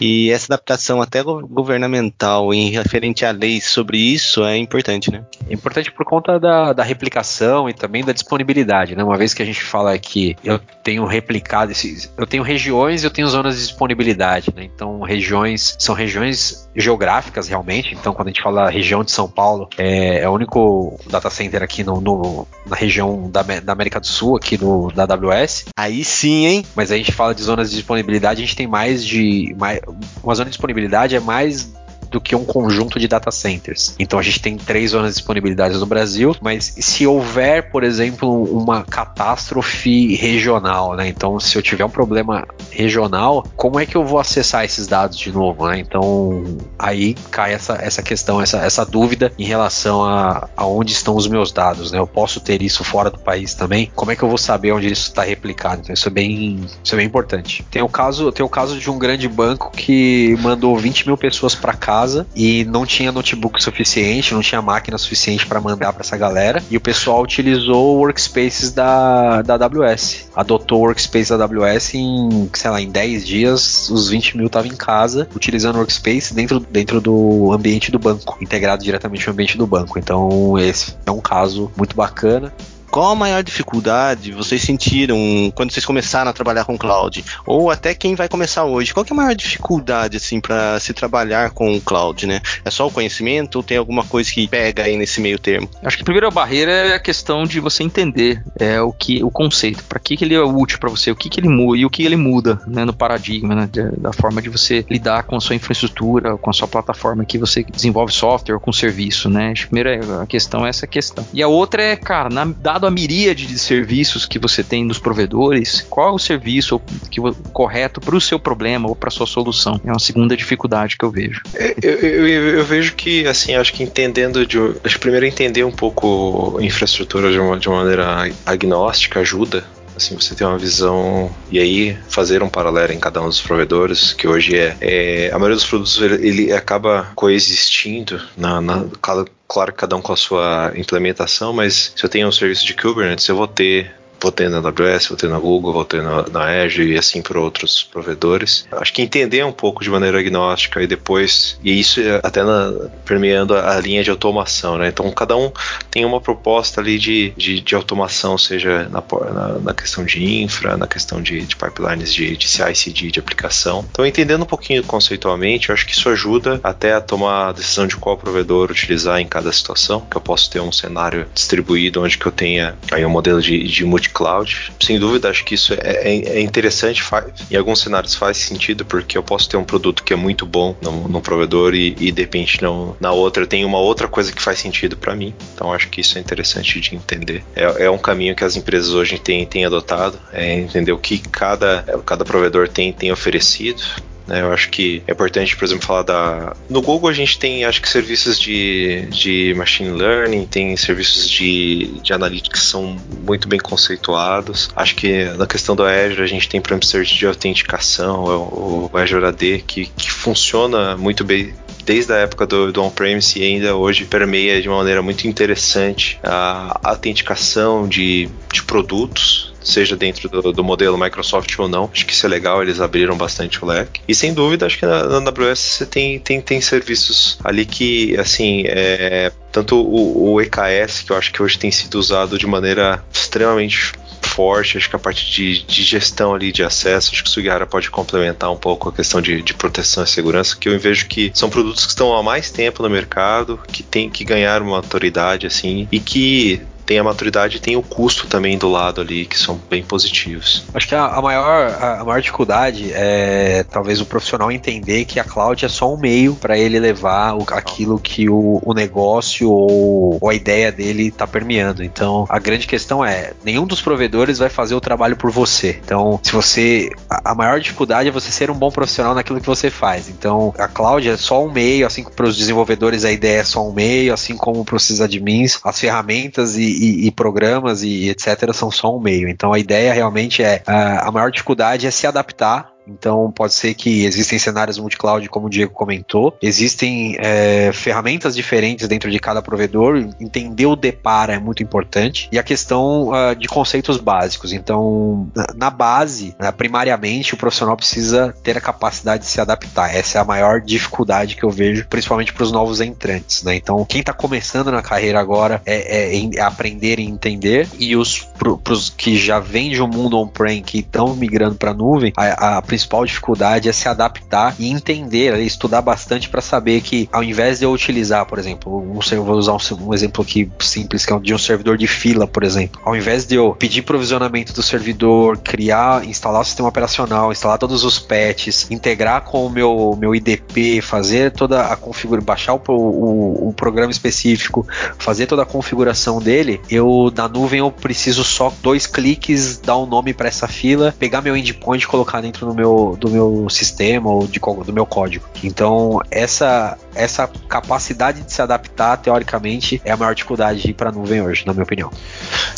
[0.00, 5.24] E essa adaptação até governamental em referente à lei sobre isso é importante, né?
[5.48, 9.04] É importante por conta da, da replicação e também da disponibilidade, né?
[9.04, 13.10] Uma vez que a gente fala que eu tenho replicado esses, eu tenho regiões, eu
[13.10, 14.64] tenho zonas de disponibilidade, né?
[14.64, 17.94] Então regiões são regiões geográficas realmente.
[17.94, 21.62] Então quando a gente fala região de São Paulo, é, é o único data center
[21.62, 25.66] aqui no, no, na região da, da América do Sul, aqui no, da AWS.
[25.76, 26.66] Aí sim, hein?
[26.74, 29.80] Mas a gente fala de zonas de disponibilidade, a gente tem mais de mais,
[30.22, 31.72] uma zona de disponibilidade é mais
[32.10, 33.94] do que um conjunto de data centers.
[33.98, 38.44] Então a gente tem três zonas de disponibilidade no Brasil, mas se houver, por exemplo,
[38.44, 41.08] uma catástrofe regional, né?
[41.08, 45.18] Então se eu tiver um problema regional, como é que eu vou acessar esses dados
[45.18, 45.78] de novo, né?
[45.78, 46.42] Então
[46.78, 51.28] aí cai essa, essa questão, essa, essa dúvida em relação a, a onde estão os
[51.28, 51.98] meus dados, né?
[51.98, 53.90] Eu posso ter isso fora do país também?
[53.94, 55.82] Como é que eu vou saber onde isso está replicado?
[55.82, 57.64] Então isso é bem, isso é bem importante.
[57.70, 61.54] Tem o caso, tem o caso de um grande banco que mandou 20 mil pessoas
[61.54, 66.02] para cá casa e não tinha notebook suficiente, não tinha máquina suficiente para mandar para
[66.02, 66.62] essa galera.
[66.70, 70.28] E o pessoal utilizou workspaces da, da AWS.
[70.34, 74.76] Adotou workspace da AWS em, sei lá, em 10 dias, os 20 mil estavam em
[74.76, 79.98] casa, utilizando workspace dentro, dentro do ambiente do banco, integrado diretamente no ambiente do banco.
[79.98, 82.52] Então, esse é um caso muito bacana.
[82.90, 85.16] Qual a maior dificuldade vocês sentiram
[85.54, 87.24] quando vocês começaram a trabalhar com cloud?
[87.46, 88.92] Ou até quem vai começar hoje?
[88.92, 92.40] Qual é a maior dificuldade assim para se trabalhar com o cloud, né?
[92.64, 95.70] É só o conhecimento ou tem alguma coisa que pega aí nesse meio termo?
[95.84, 99.30] Acho que a primeira barreira é a questão de você entender é, o que o
[99.30, 101.86] conceito, para que, que ele é útil para você, o que, que ele muda e
[101.86, 103.68] o que ele muda né, no paradigma, né,
[103.98, 107.62] da forma de você lidar com a sua infraestrutura, com a sua plataforma que você
[107.62, 109.52] desenvolve software ou com serviço, né?
[109.56, 111.24] A primeira questão é essa questão.
[111.32, 114.86] E a outra é, cara, na, dado dado a miríade de serviços que você tem
[114.86, 117.20] dos provedores, qual é o serviço que,
[117.52, 119.78] correto para o seu problema ou para sua solução?
[119.84, 121.42] É uma segunda dificuldade que eu vejo.
[121.54, 124.58] É, eu, eu, eu, vejo que, assim, acho que entendendo de.
[124.82, 129.64] Acho que primeiro entender um pouco infraestrutura de uma, de uma maneira agnóstica ajuda
[130.00, 134.14] assim você tem uma visão e aí fazer um paralelo em cada um dos provedores
[134.14, 139.26] que hoje é, é a maioria dos produtos ele, ele acaba coexistindo na, na cada,
[139.46, 143.28] claro cada um com a sua implementação, mas se eu tenho um serviço de Kubernetes,
[143.28, 146.62] eu vou ter vou ter na AWS, vou ter na Google, vou ter na, na
[146.62, 148.66] Azure e assim por outros provedores.
[148.72, 152.90] Acho que entender um pouco de maneira agnóstica e depois, e isso é até na,
[153.04, 154.88] permeando a, a, linha de automação, né?
[154.88, 155.50] Então cada um
[155.90, 159.02] tem uma proposta ali de, de, de automação, seja na,
[159.32, 163.86] na, na, questão de infra, na questão de, de pipelines de, de CI/CD, de aplicação.
[163.90, 167.96] Então entendendo um pouquinho conceitualmente, acho que isso ajuda até a tomar a decisão de
[167.96, 172.26] qual provedor utilizar em cada situação, que eu posso ter um cenário distribuído onde que
[172.26, 174.72] eu tenha aí um modelo de, de multi cloud.
[174.80, 177.02] Sem dúvida, acho que isso é, é, é interessante.
[177.02, 180.44] Faz, em alguns cenários faz sentido, porque eu posso ter um produto que é muito
[180.46, 184.42] bom no provedor e, e, de repente não, na outra tem uma outra coisa que
[184.42, 185.34] faz sentido para mim.
[185.54, 187.44] Então acho que isso é interessante de entender.
[187.54, 191.18] É, é um caminho que as empresas hoje têm, têm adotado, é entender o que
[191.18, 193.82] cada, cada provedor tem, tem oferecido
[194.26, 194.40] né?
[194.42, 196.56] Eu acho que é importante, por exemplo, falar da.
[196.68, 201.86] No Google a gente tem, acho que, serviços de, de machine learning, tem serviços de,
[202.02, 202.96] de analytics que são
[203.26, 204.70] muito bem conceituados.
[204.74, 208.90] Acho que na questão do Azure a gente tem, por exemplo, serviço de autenticação, o,
[208.92, 211.52] o Azure AD, que, que funciona muito bem
[211.84, 216.20] desde a época do, do on-premise e ainda hoje permeia de uma maneira muito interessante
[216.22, 221.90] a autenticação de, de produtos seja dentro do, do, modelo Microsoft ou não.
[221.92, 224.00] Acho que isso é legal, eles abriram bastante o leque.
[224.06, 228.16] E sem dúvida, acho que na, na AWS você tem, tem, tem serviços ali que,
[228.18, 232.46] assim, é, tanto o, o EKS, que eu acho que hoje tem sido usado de
[232.46, 233.92] maneira extremamente
[234.30, 237.66] forte, acho que a parte de, de gestão ali de acesso, acho que o Sugihara
[237.66, 241.30] pode complementar um pouco a questão de, de proteção e segurança, que eu vejo que
[241.34, 245.46] são produtos que estão há mais tempo no mercado, que tem que ganhar uma autoridade
[245.46, 249.38] assim e que tem a maturidade e tem o custo também do lado ali, que
[249.38, 250.64] são bem positivos.
[250.74, 255.22] Acho que a, a maior, a, maior dificuldade é talvez o profissional entender que a
[255.22, 260.18] cloud é só um meio para ele levar o, aquilo que o, o negócio ou,
[260.20, 261.84] ou, a ideia dele está permeando.
[261.84, 265.78] Então, a grande questão é: nenhum dos provedores vai fazer o trabalho por você.
[265.84, 266.90] Então, se você.
[267.08, 270.08] A, a maior dificuldade é você ser um bom profissional naquilo que você faz.
[270.08, 273.64] Então, a cloud é só um meio, assim para os desenvolvedores a ideia é só
[273.64, 278.52] um meio, assim como para os admins, as ferramentas e, e, e, programas e etc.
[278.54, 279.28] são só um meio.
[279.28, 284.04] Então a ideia realmente é a maior dificuldade é se adaptar então pode ser que
[284.04, 289.96] existem cenários multi-cloud, como o Diego comentou, existem é, ferramentas diferentes dentro de cada provedor.
[290.20, 294.52] Entender o depara é muito importante e a questão uh, de conceitos básicos.
[294.52, 299.94] Então, na, na base, uh, primariamente, o profissional precisa ter a capacidade de se adaptar.
[299.94, 303.42] Essa é a maior dificuldade que eu vejo, principalmente para os novos entrantes.
[303.42, 303.56] Né?
[303.56, 308.20] Então, quem está começando na carreira agora é, é, é aprender e entender, e os
[308.40, 312.12] para os que já vêm de um mundo on-prem que estão migrando para a nuvem,
[312.16, 317.08] a, a principal dificuldade é se adaptar e entender, né, estudar bastante para saber que
[317.12, 321.04] ao invés de eu utilizar, por exemplo, eu vou usar um, um, exemplo aqui simples,
[321.04, 322.80] que é de um servidor de fila, por exemplo.
[322.84, 327.84] Ao invés de eu pedir provisionamento do servidor, criar, instalar o sistema operacional, instalar todos
[327.84, 333.48] os patches, integrar com o meu, meu IDP, fazer toda a configuração, baixar o, o,
[333.48, 334.66] o programa específico,
[334.98, 339.86] fazer toda a configuração dele, eu na nuvem eu preciso só dois cliques, dar um
[339.86, 344.26] nome para essa fila, pegar meu endpoint colocar dentro do meu, do meu sistema ou
[344.26, 345.24] de, do meu código.
[345.42, 351.22] Então, essa, essa capacidade de se adaptar, teoricamente, é a maior dificuldade para a nuvem
[351.22, 351.90] hoje, na minha opinião.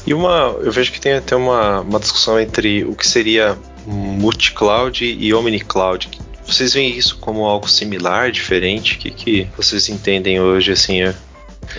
[0.06, 5.04] E uma, eu vejo que tem até uma, uma discussão entre o que seria multi-cloud
[5.04, 6.08] e omni-cloud.
[6.44, 8.96] Vocês veem isso como algo similar, diferente?
[8.96, 11.02] O que, que vocês entendem hoje, assim?
[11.02, 11.14] É?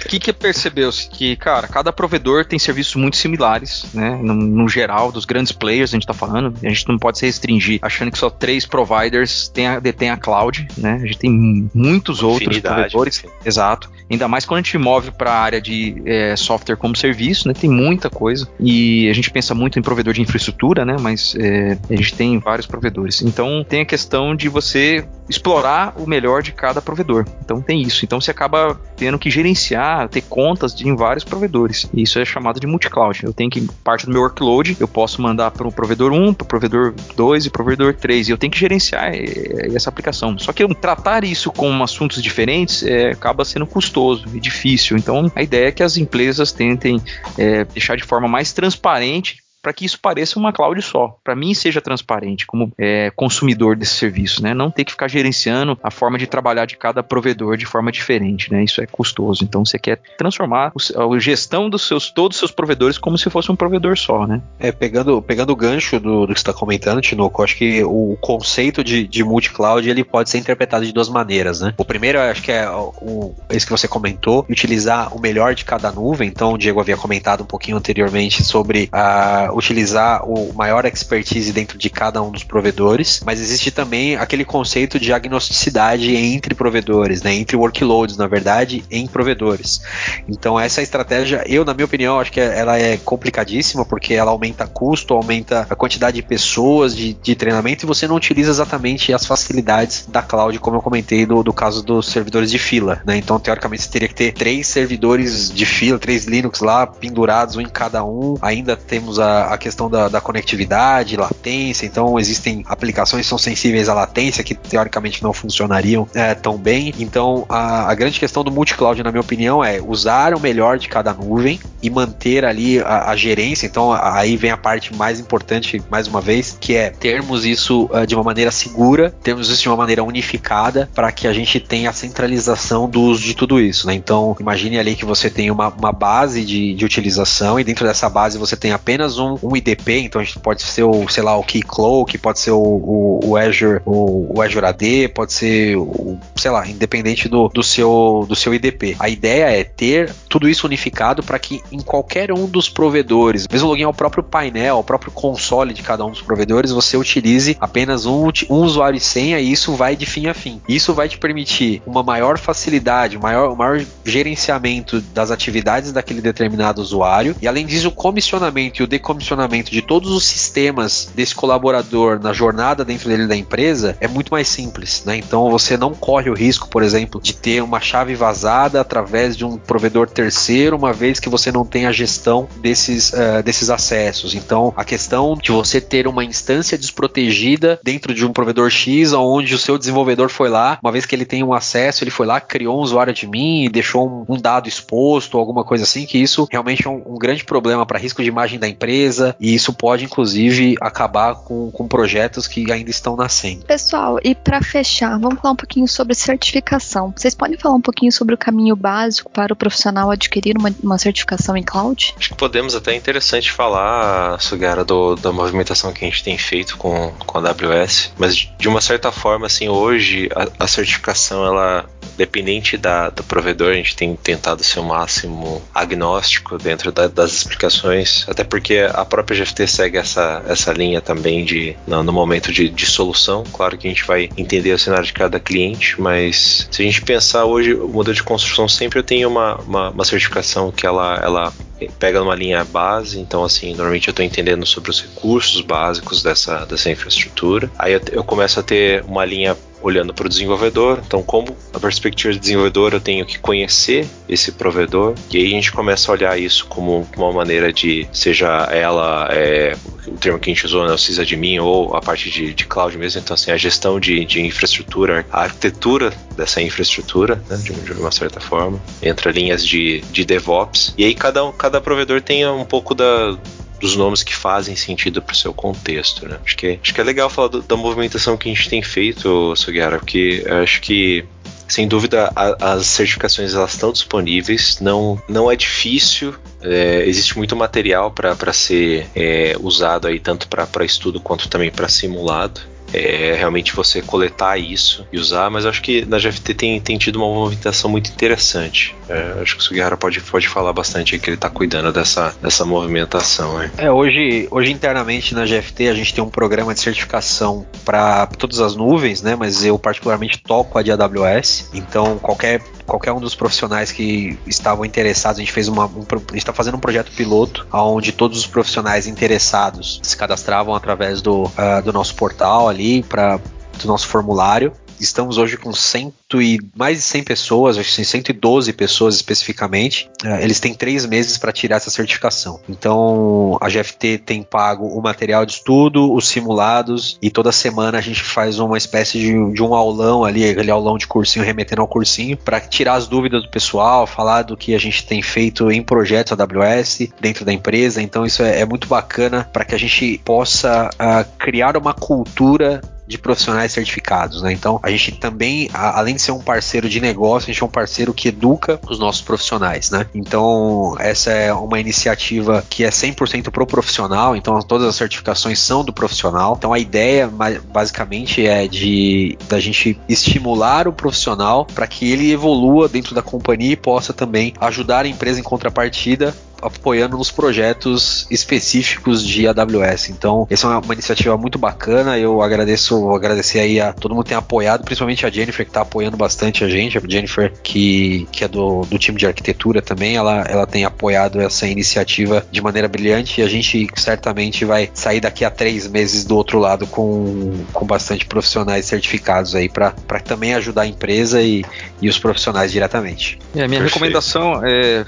[0.06, 1.10] O que, que percebeu-se?
[1.10, 4.18] Que, cara, cada provedor tem serviços muito similares, né?
[4.22, 6.54] No, no, geral, dos grandes players a gente tá falando.
[6.64, 11.00] A gente não pode se restringir achando que só três providers detêm a cloud, né?
[11.02, 13.24] A gente tem muitos outros provedores.
[13.46, 13.89] Exato.
[14.10, 17.54] Ainda mais quando a gente move para a área de é, software como serviço, né?
[17.54, 18.48] Tem muita coisa.
[18.60, 20.96] E a gente pensa muito em provedor de infraestrutura, né?
[21.00, 23.22] Mas é, a gente tem vários provedores.
[23.22, 27.26] Então tem a questão de você explorar o melhor de cada provedor.
[27.44, 28.06] Então tem isso.
[28.06, 31.90] Então você acaba tendo que gerenciar, ter contas de, em vários provedores.
[31.94, 33.24] Isso é chamado de multi-cloud.
[33.24, 36.44] Eu tenho que, parte do meu workload, eu posso mandar para o provedor 1, para
[36.44, 38.28] o provedor 2 e provedor 3.
[38.28, 40.38] E eu tenho que gerenciar é, essa aplicação.
[40.40, 44.98] Só que tratar isso com assuntos diferentes é, acaba sendo custoso e difícil.
[44.98, 47.02] Então a ideia é que as empresas tentem
[47.38, 51.18] é, deixar de forma mais transparente para que isso pareça uma cloud só.
[51.24, 54.53] Para mim seja transparente como é, consumidor desse serviço, né?
[54.53, 58.51] Não ter que ficar gerenciando a forma de trabalhar de cada provedor de forma diferente,
[58.51, 58.64] né?
[58.64, 59.43] Isso é custoso.
[59.43, 63.51] Então você quer transformar a gestão dos seus todos os seus provedores como se fosse
[63.51, 64.41] um provedor só, né?
[64.59, 68.84] É pegando pegando o gancho do, do que está comentando, Tinoco, acho que o conceito
[68.84, 71.74] de, de multi-cloud ele pode ser interpretado de duas maneiras, né?
[71.78, 75.91] O primeiro, acho que é o, esse que você comentou, utilizar o melhor de cada
[75.91, 76.28] nuvem.
[76.28, 81.78] Então o Diego havia comentado um pouquinho anteriormente sobre a utilizar o maior expertise dentro
[81.78, 87.34] de cada um dos provedores, mas existe também aquele conceito de agnosticidade entre provedores, né,
[87.34, 89.82] entre workloads, na verdade, em provedores.
[90.28, 94.68] Então essa estratégia, eu na minha opinião, acho que ela é complicadíssima porque ela aumenta
[94.68, 99.26] custo, aumenta a quantidade de pessoas, de, de treinamento e você não utiliza exatamente as
[99.26, 103.18] facilidades da cloud, como eu comentei do, do caso dos servidores de fila, né?
[103.18, 107.62] Então teoricamente você teria que ter três servidores de fila, três Linux lá pendurados um
[107.62, 108.36] em cada um.
[108.41, 113.89] Ainda temos a a, questão da, da, conectividade, latência, então existem aplicações que são sensíveis
[113.89, 116.94] à latência que teoricamente não funcionariam é, tão bem.
[117.00, 120.88] Então a, a grande questão do multi-cloud, na minha opinião, é usar o melhor de
[120.88, 123.66] cada nuvem e manter ali a, a gerência.
[123.66, 128.06] Então aí vem a parte mais importante, mais uma vez, que é termos isso uh,
[128.06, 131.89] de uma maneira segura, termos isso de uma maneira unificada para que a gente tenha
[131.89, 133.88] a centralização do uso de tudo isso.
[133.88, 133.94] Né?
[133.94, 138.10] Então imagine ali que você tem uma, uma base de, de utilização e dentro dessa
[138.10, 141.38] base você tem apenas um um, IDP, então a gente pode ser o, sei lá,
[141.38, 146.18] o Keycloak, pode ser o, o, o Azure, o, o, Azure AD, pode ser o,
[146.36, 148.96] sei lá, independente do, do, seu, do seu IDP.
[149.00, 153.70] A ideia é ter tudo isso unificado para que em qualquer um dos provedores, mesmo
[153.70, 158.06] login ao próprio painel, ao próprio console de cada um dos provedores, você utilize apenas
[158.06, 160.62] um, um usuário e senha e isso vai de fim a fim.
[160.68, 167.36] Isso vai te permitir uma maior facilidade, maior, maior gerenciamento das atividades daquele determinado usuário
[167.42, 169.22] e além disso o comissionamento e o decomissionamento
[169.71, 174.47] de todos os sistemas desse colaborador na jornada dentro dele da empresa é muito mais
[174.47, 175.17] simples, né?
[175.17, 179.45] Então você não corre o risco, por exemplo, de ter uma chave vazada através de
[179.45, 184.36] um provedor terceiro, uma vez que você não tem a gestão desses, uh, desses acessos.
[184.36, 189.55] Então a questão de você ter uma instância desprotegida dentro de um provedor X, onde
[189.55, 192.39] o seu desenvolvedor foi lá, uma vez que ele tem um acesso, ele foi lá,
[192.39, 196.17] criou um usuário de mim e deixou um, um dado exposto, alguma coisa assim, que
[196.17, 199.03] isso realmente é um, um grande problema para risco de imagem da empresa
[199.39, 203.66] e isso pode inclusive acabar com, com projetos que ainda estão nascendo.
[203.66, 207.14] Pessoal, e para fechar, vamos falar um pouquinho sobre certificação.
[207.16, 210.97] Vocês podem falar um pouquinho sobre o caminho básico para o profissional adquirir uma, uma
[210.97, 212.14] certificação em cloud?
[212.18, 216.38] Acho que podemos até é interessante falar, Sugara, do, da movimentação que a gente tem
[216.38, 221.45] feito com, com a AWS, mas de uma certa forma, assim, hoje a, a certificação,
[221.45, 221.86] ela,
[222.16, 227.34] dependente da, do provedor, a gente tem tentado ser o máximo agnóstico dentro da, das
[227.34, 232.52] explicações, até porque a própria GFT segue essa, essa linha também de, no, no momento
[232.52, 236.68] de, de solução, claro que a gente vai entender o cenário de cada cliente, mas
[236.72, 240.72] se a gente pensar hoje, o modelo de construção sempre tem uma, uma, uma certificação
[240.72, 241.54] que ela, ela
[242.00, 246.66] pega numa linha base, então assim, normalmente eu estou entendendo sobre os recursos básicos dessa,
[246.66, 247.70] dessa infraestrutura.
[247.78, 251.02] Aí eu, eu começo a ter uma linha olhando para o desenvolvedor.
[251.06, 255.14] Então, como a perspectiva de desenvolvedor, eu tenho que conhecer esse provedor.
[255.30, 259.76] E aí a gente começa a olhar isso como uma maneira de, seja ela é,
[260.08, 262.98] o termo que a gente usou, né, o sysadmin, ou a parte de, de cloud
[262.98, 263.22] mesmo.
[263.22, 268.12] Então, assim, a gestão de, de infraestrutura, a arquitetura dessa infraestrutura, né, de, de, uma
[268.12, 268.82] certa forma.
[269.02, 270.94] Entra linhas de, de DevOps.
[270.98, 273.38] E aí cada, cada provedor tem um pouco da
[273.84, 276.40] dos nomes que fazem sentido para o seu contexto, né?
[276.46, 279.54] Acho que, acho que é legal falar do, da movimentação que a gente tem feito,
[279.58, 281.26] Sugara, porque acho que
[281.68, 287.56] sem dúvida a, as certificações elas estão disponíveis não não é difícil é, existe muito
[287.56, 292.62] material para ser é, usado aí tanto para estudo quanto também para simulado
[292.94, 297.18] é realmente você coletar isso e usar, mas acho que na GFT tem, tem tido
[297.18, 298.96] uma movimentação muito interessante.
[299.10, 302.64] É, acho que o Sugihara pode, pode falar bastante que ele está cuidando dessa, dessa
[302.64, 303.62] movimentação.
[303.78, 303.91] É.
[303.91, 308.76] hoje, hoje internamente na GFT a gente tem um programa de certificação para todas as
[308.76, 309.36] nuvens, né?
[309.36, 314.84] Mas eu particularmente toco a de AWS, então qualquer qualquer um dos profissionais que estavam
[314.84, 319.08] interessados, a gente fez uma, um, está fazendo um projeto piloto, onde todos os profissionais
[319.08, 323.40] interessados se cadastravam através do, uh, do nosso portal ali para
[323.82, 324.72] do nosso formulário
[325.04, 330.10] Estamos hoje com cento e, mais de 100 pessoas, acho que 112 pessoas especificamente.
[330.24, 332.62] É, eles têm três meses para tirar essa certificação.
[332.70, 338.01] Então a GFT tem pago o material de estudo, os simulados e toda semana a
[338.01, 341.88] gente faz uma espécie de, de um aulão ali, aquele aulão de cursinho remetendo ao
[341.88, 345.84] cursinho, para tirar as dúvidas do pessoal, falar do que a gente tem feito em
[345.84, 348.01] projetos AWS dentro da empresa.
[348.01, 352.82] Então isso é, é muito bacana para que a gente possa uh, criar uma cultura
[353.14, 354.51] de profissionais certificados, né?
[354.51, 357.66] Então, a gente também, a, além de ser um parceiro de negócio, a gente é
[357.66, 360.07] um parceiro que educa os nossos profissionais, né?
[360.14, 365.86] Então, essa é uma iniciativa que é 100% pro profissional, então todas as certificações são
[365.86, 366.55] do profissional.
[366.57, 367.30] Então, a ideia
[367.72, 373.74] basicamente é de da gente estimular o profissional para que ele evolua dentro da companhia
[373.74, 376.34] e possa também ajudar a empresa em contrapartida
[376.64, 380.09] apoiando nos projetos específicos de AWS.
[380.09, 382.18] Então, essa é uma, iniciativa muito bacana.
[382.18, 385.70] Eu agradeço, vou agradecer aí a todo mundo que tem apoiado, principalmente a Jennifer, que
[385.70, 386.97] está apoiando bastante a gente.
[386.97, 391.41] A Jennifer, que, que é do, do time de arquitetura também, ela, ela tem apoiado
[391.41, 396.26] essa iniciativa de maneira brilhante e a gente certamente vai sair daqui a três meses
[396.26, 399.91] do outro lado com, com bastante profissionais certificados aí para
[400.24, 401.66] também ajudar a empresa e,
[402.01, 403.39] e os profissionais diretamente.
[403.55, 403.99] É, a minha Perfeito.
[403.99, 405.05] recomendação é,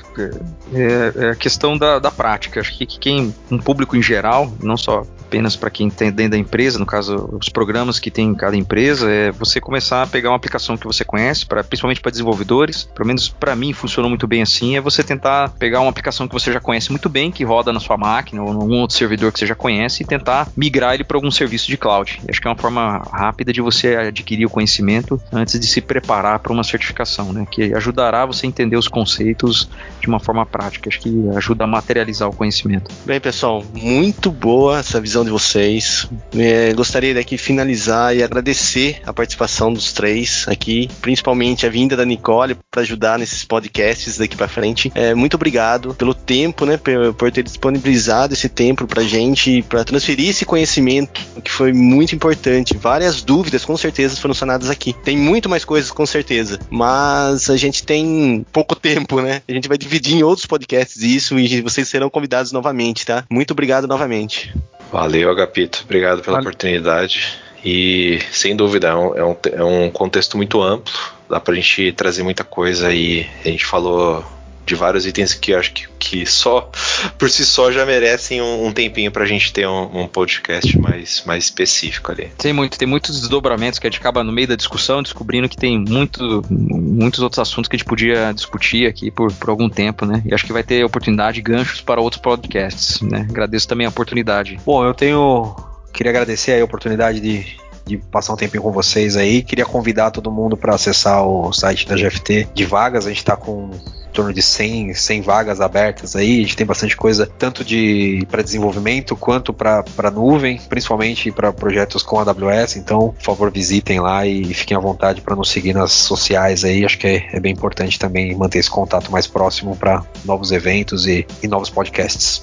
[0.74, 2.60] é, é questão da, da prática.
[2.60, 5.04] Acho que quem, um público em geral, não só
[5.36, 8.56] apenas para quem tem dentro da empresa, no caso, os programas que tem em cada
[8.56, 12.84] empresa, é você começar a pegar uma aplicação que você conhece, pra, principalmente para desenvolvedores,
[12.96, 16.34] pelo menos para mim funcionou muito bem assim, é você tentar pegar uma aplicação que
[16.34, 19.32] você já conhece muito bem, que roda na sua máquina ou em algum outro servidor
[19.32, 22.22] que você já conhece e tentar migrar ele para algum serviço de cloud.
[22.30, 26.40] Acho que é uma forma rápida de você adquirir o conhecimento antes de se preparar
[26.40, 27.46] para uma certificação, né?
[27.50, 29.70] Que ajudará você a entender os conceitos
[30.00, 30.88] de uma forma prática.
[30.90, 32.92] Acho que ajuda a materializar o conhecimento.
[33.06, 36.08] Bem, pessoal, muito boa essa visão de vocês.
[36.36, 42.06] É, gostaria daqui finalizar e agradecer a participação dos três aqui, principalmente a vinda da
[42.06, 44.92] Nicole para ajudar nesses podcasts daqui para frente.
[44.96, 49.84] É, muito obrigado pelo tempo, né, por, por ter disponibilizado esse tempo para gente, para
[49.84, 52.78] transferir esse conhecimento que foi muito importante.
[52.78, 54.94] Várias dúvidas, com certeza, foram sanadas aqui.
[55.04, 59.42] Tem muito mais coisas, com certeza, mas a gente tem pouco tempo, né?
[59.48, 63.24] A gente vai dividir em outros podcasts isso e vocês serão convidados novamente, tá?
[63.30, 64.54] Muito obrigado novamente.
[64.92, 65.82] Valeu, Agapito.
[65.84, 66.50] Obrigado pela Valeu.
[66.50, 67.38] oportunidade.
[67.64, 70.94] E sem dúvida, é um, é um, é um contexto muito amplo,
[71.28, 74.24] dá pra gente trazer muita coisa e a gente falou
[74.66, 76.70] de vários itens que eu acho que, que só
[77.18, 81.24] por si só já merecem um, um tempinho pra gente ter um, um, podcast mais,
[81.26, 82.32] mais específico ali.
[82.38, 85.58] Tem muito, tem muitos desdobramentos que a gente acaba no meio da discussão descobrindo que
[85.58, 90.06] tem muito, muitos outros assuntos que a gente podia discutir aqui por, por algum tempo,
[90.06, 90.22] né?
[90.26, 93.28] E acho que vai ter oportunidade, ganchos para outros podcasts, né?
[93.30, 94.60] Agradeço também a oportunidade.
[94.66, 95.56] Bom, eu tenho.
[95.94, 97.46] Queria agradecer a oportunidade de,
[97.86, 99.42] de passar um tempinho com vocês aí.
[99.42, 103.06] Queria convidar todo mundo para acessar o site da GFT de vagas.
[103.06, 103.72] A gente está com
[104.16, 106.40] torno de 100, 100 vagas abertas aí.
[106.40, 112.02] A gente tem bastante coisa, tanto de para desenvolvimento quanto para nuvem, principalmente para projetos
[112.02, 112.78] com AWS.
[112.78, 116.86] Então, por favor, visitem lá e fiquem à vontade para nos seguir nas sociais aí.
[116.86, 121.06] Acho que é, é bem importante também manter esse contato mais próximo para novos eventos
[121.06, 122.42] e, e novos podcasts.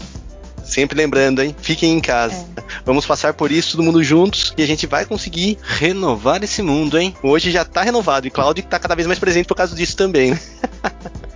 [0.63, 1.55] Sempre lembrando, hein?
[1.61, 2.47] Fiquem em casa.
[2.57, 2.63] É.
[2.85, 6.99] Vamos passar por isso todo mundo juntos e a gente vai conseguir renovar esse mundo,
[6.99, 7.15] hein?
[7.23, 10.31] Hoje já tá renovado e Cláudio tá cada vez mais presente por causa disso também,
[10.31, 10.41] né?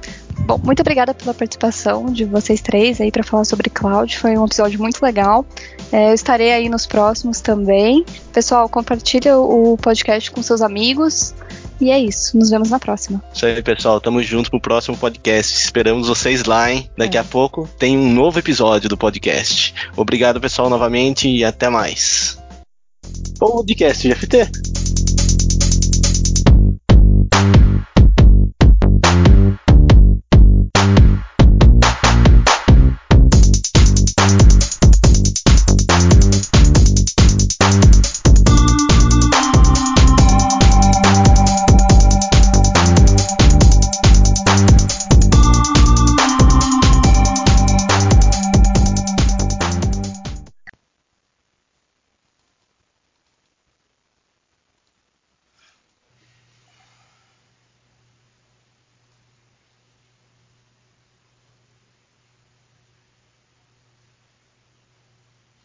[0.47, 4.17] Bom, muito obrigada pela participação de vocês três aí para falar sobre cloud.
[4.17, 5.45] Foi um episódio muito legal.
[5.91, 8.05] É, eu estarei aí nos próximos também.
[8.33, 11.35] Pessoal, compartilha o podcast com seus amigos.
[11.81, 12.39] E é isso.
[12.39, 13.21] Nos vemos na próxima.
[13.35, 14.01] Isso aí, pessoal.
[14.01, 15.53] Tamo junto pro próximo podcast.
[15.53, 16.89] Esperamos vocês lá, hein?
[16.97, 17.21] Daqui é.
[17.21, 19.75] a pouco tem um novo episódio do podcast.
[19.97, 22.39] Obrigado, pessoal, novamente e até mais.
[23.41, 25.06] Podcast GFT.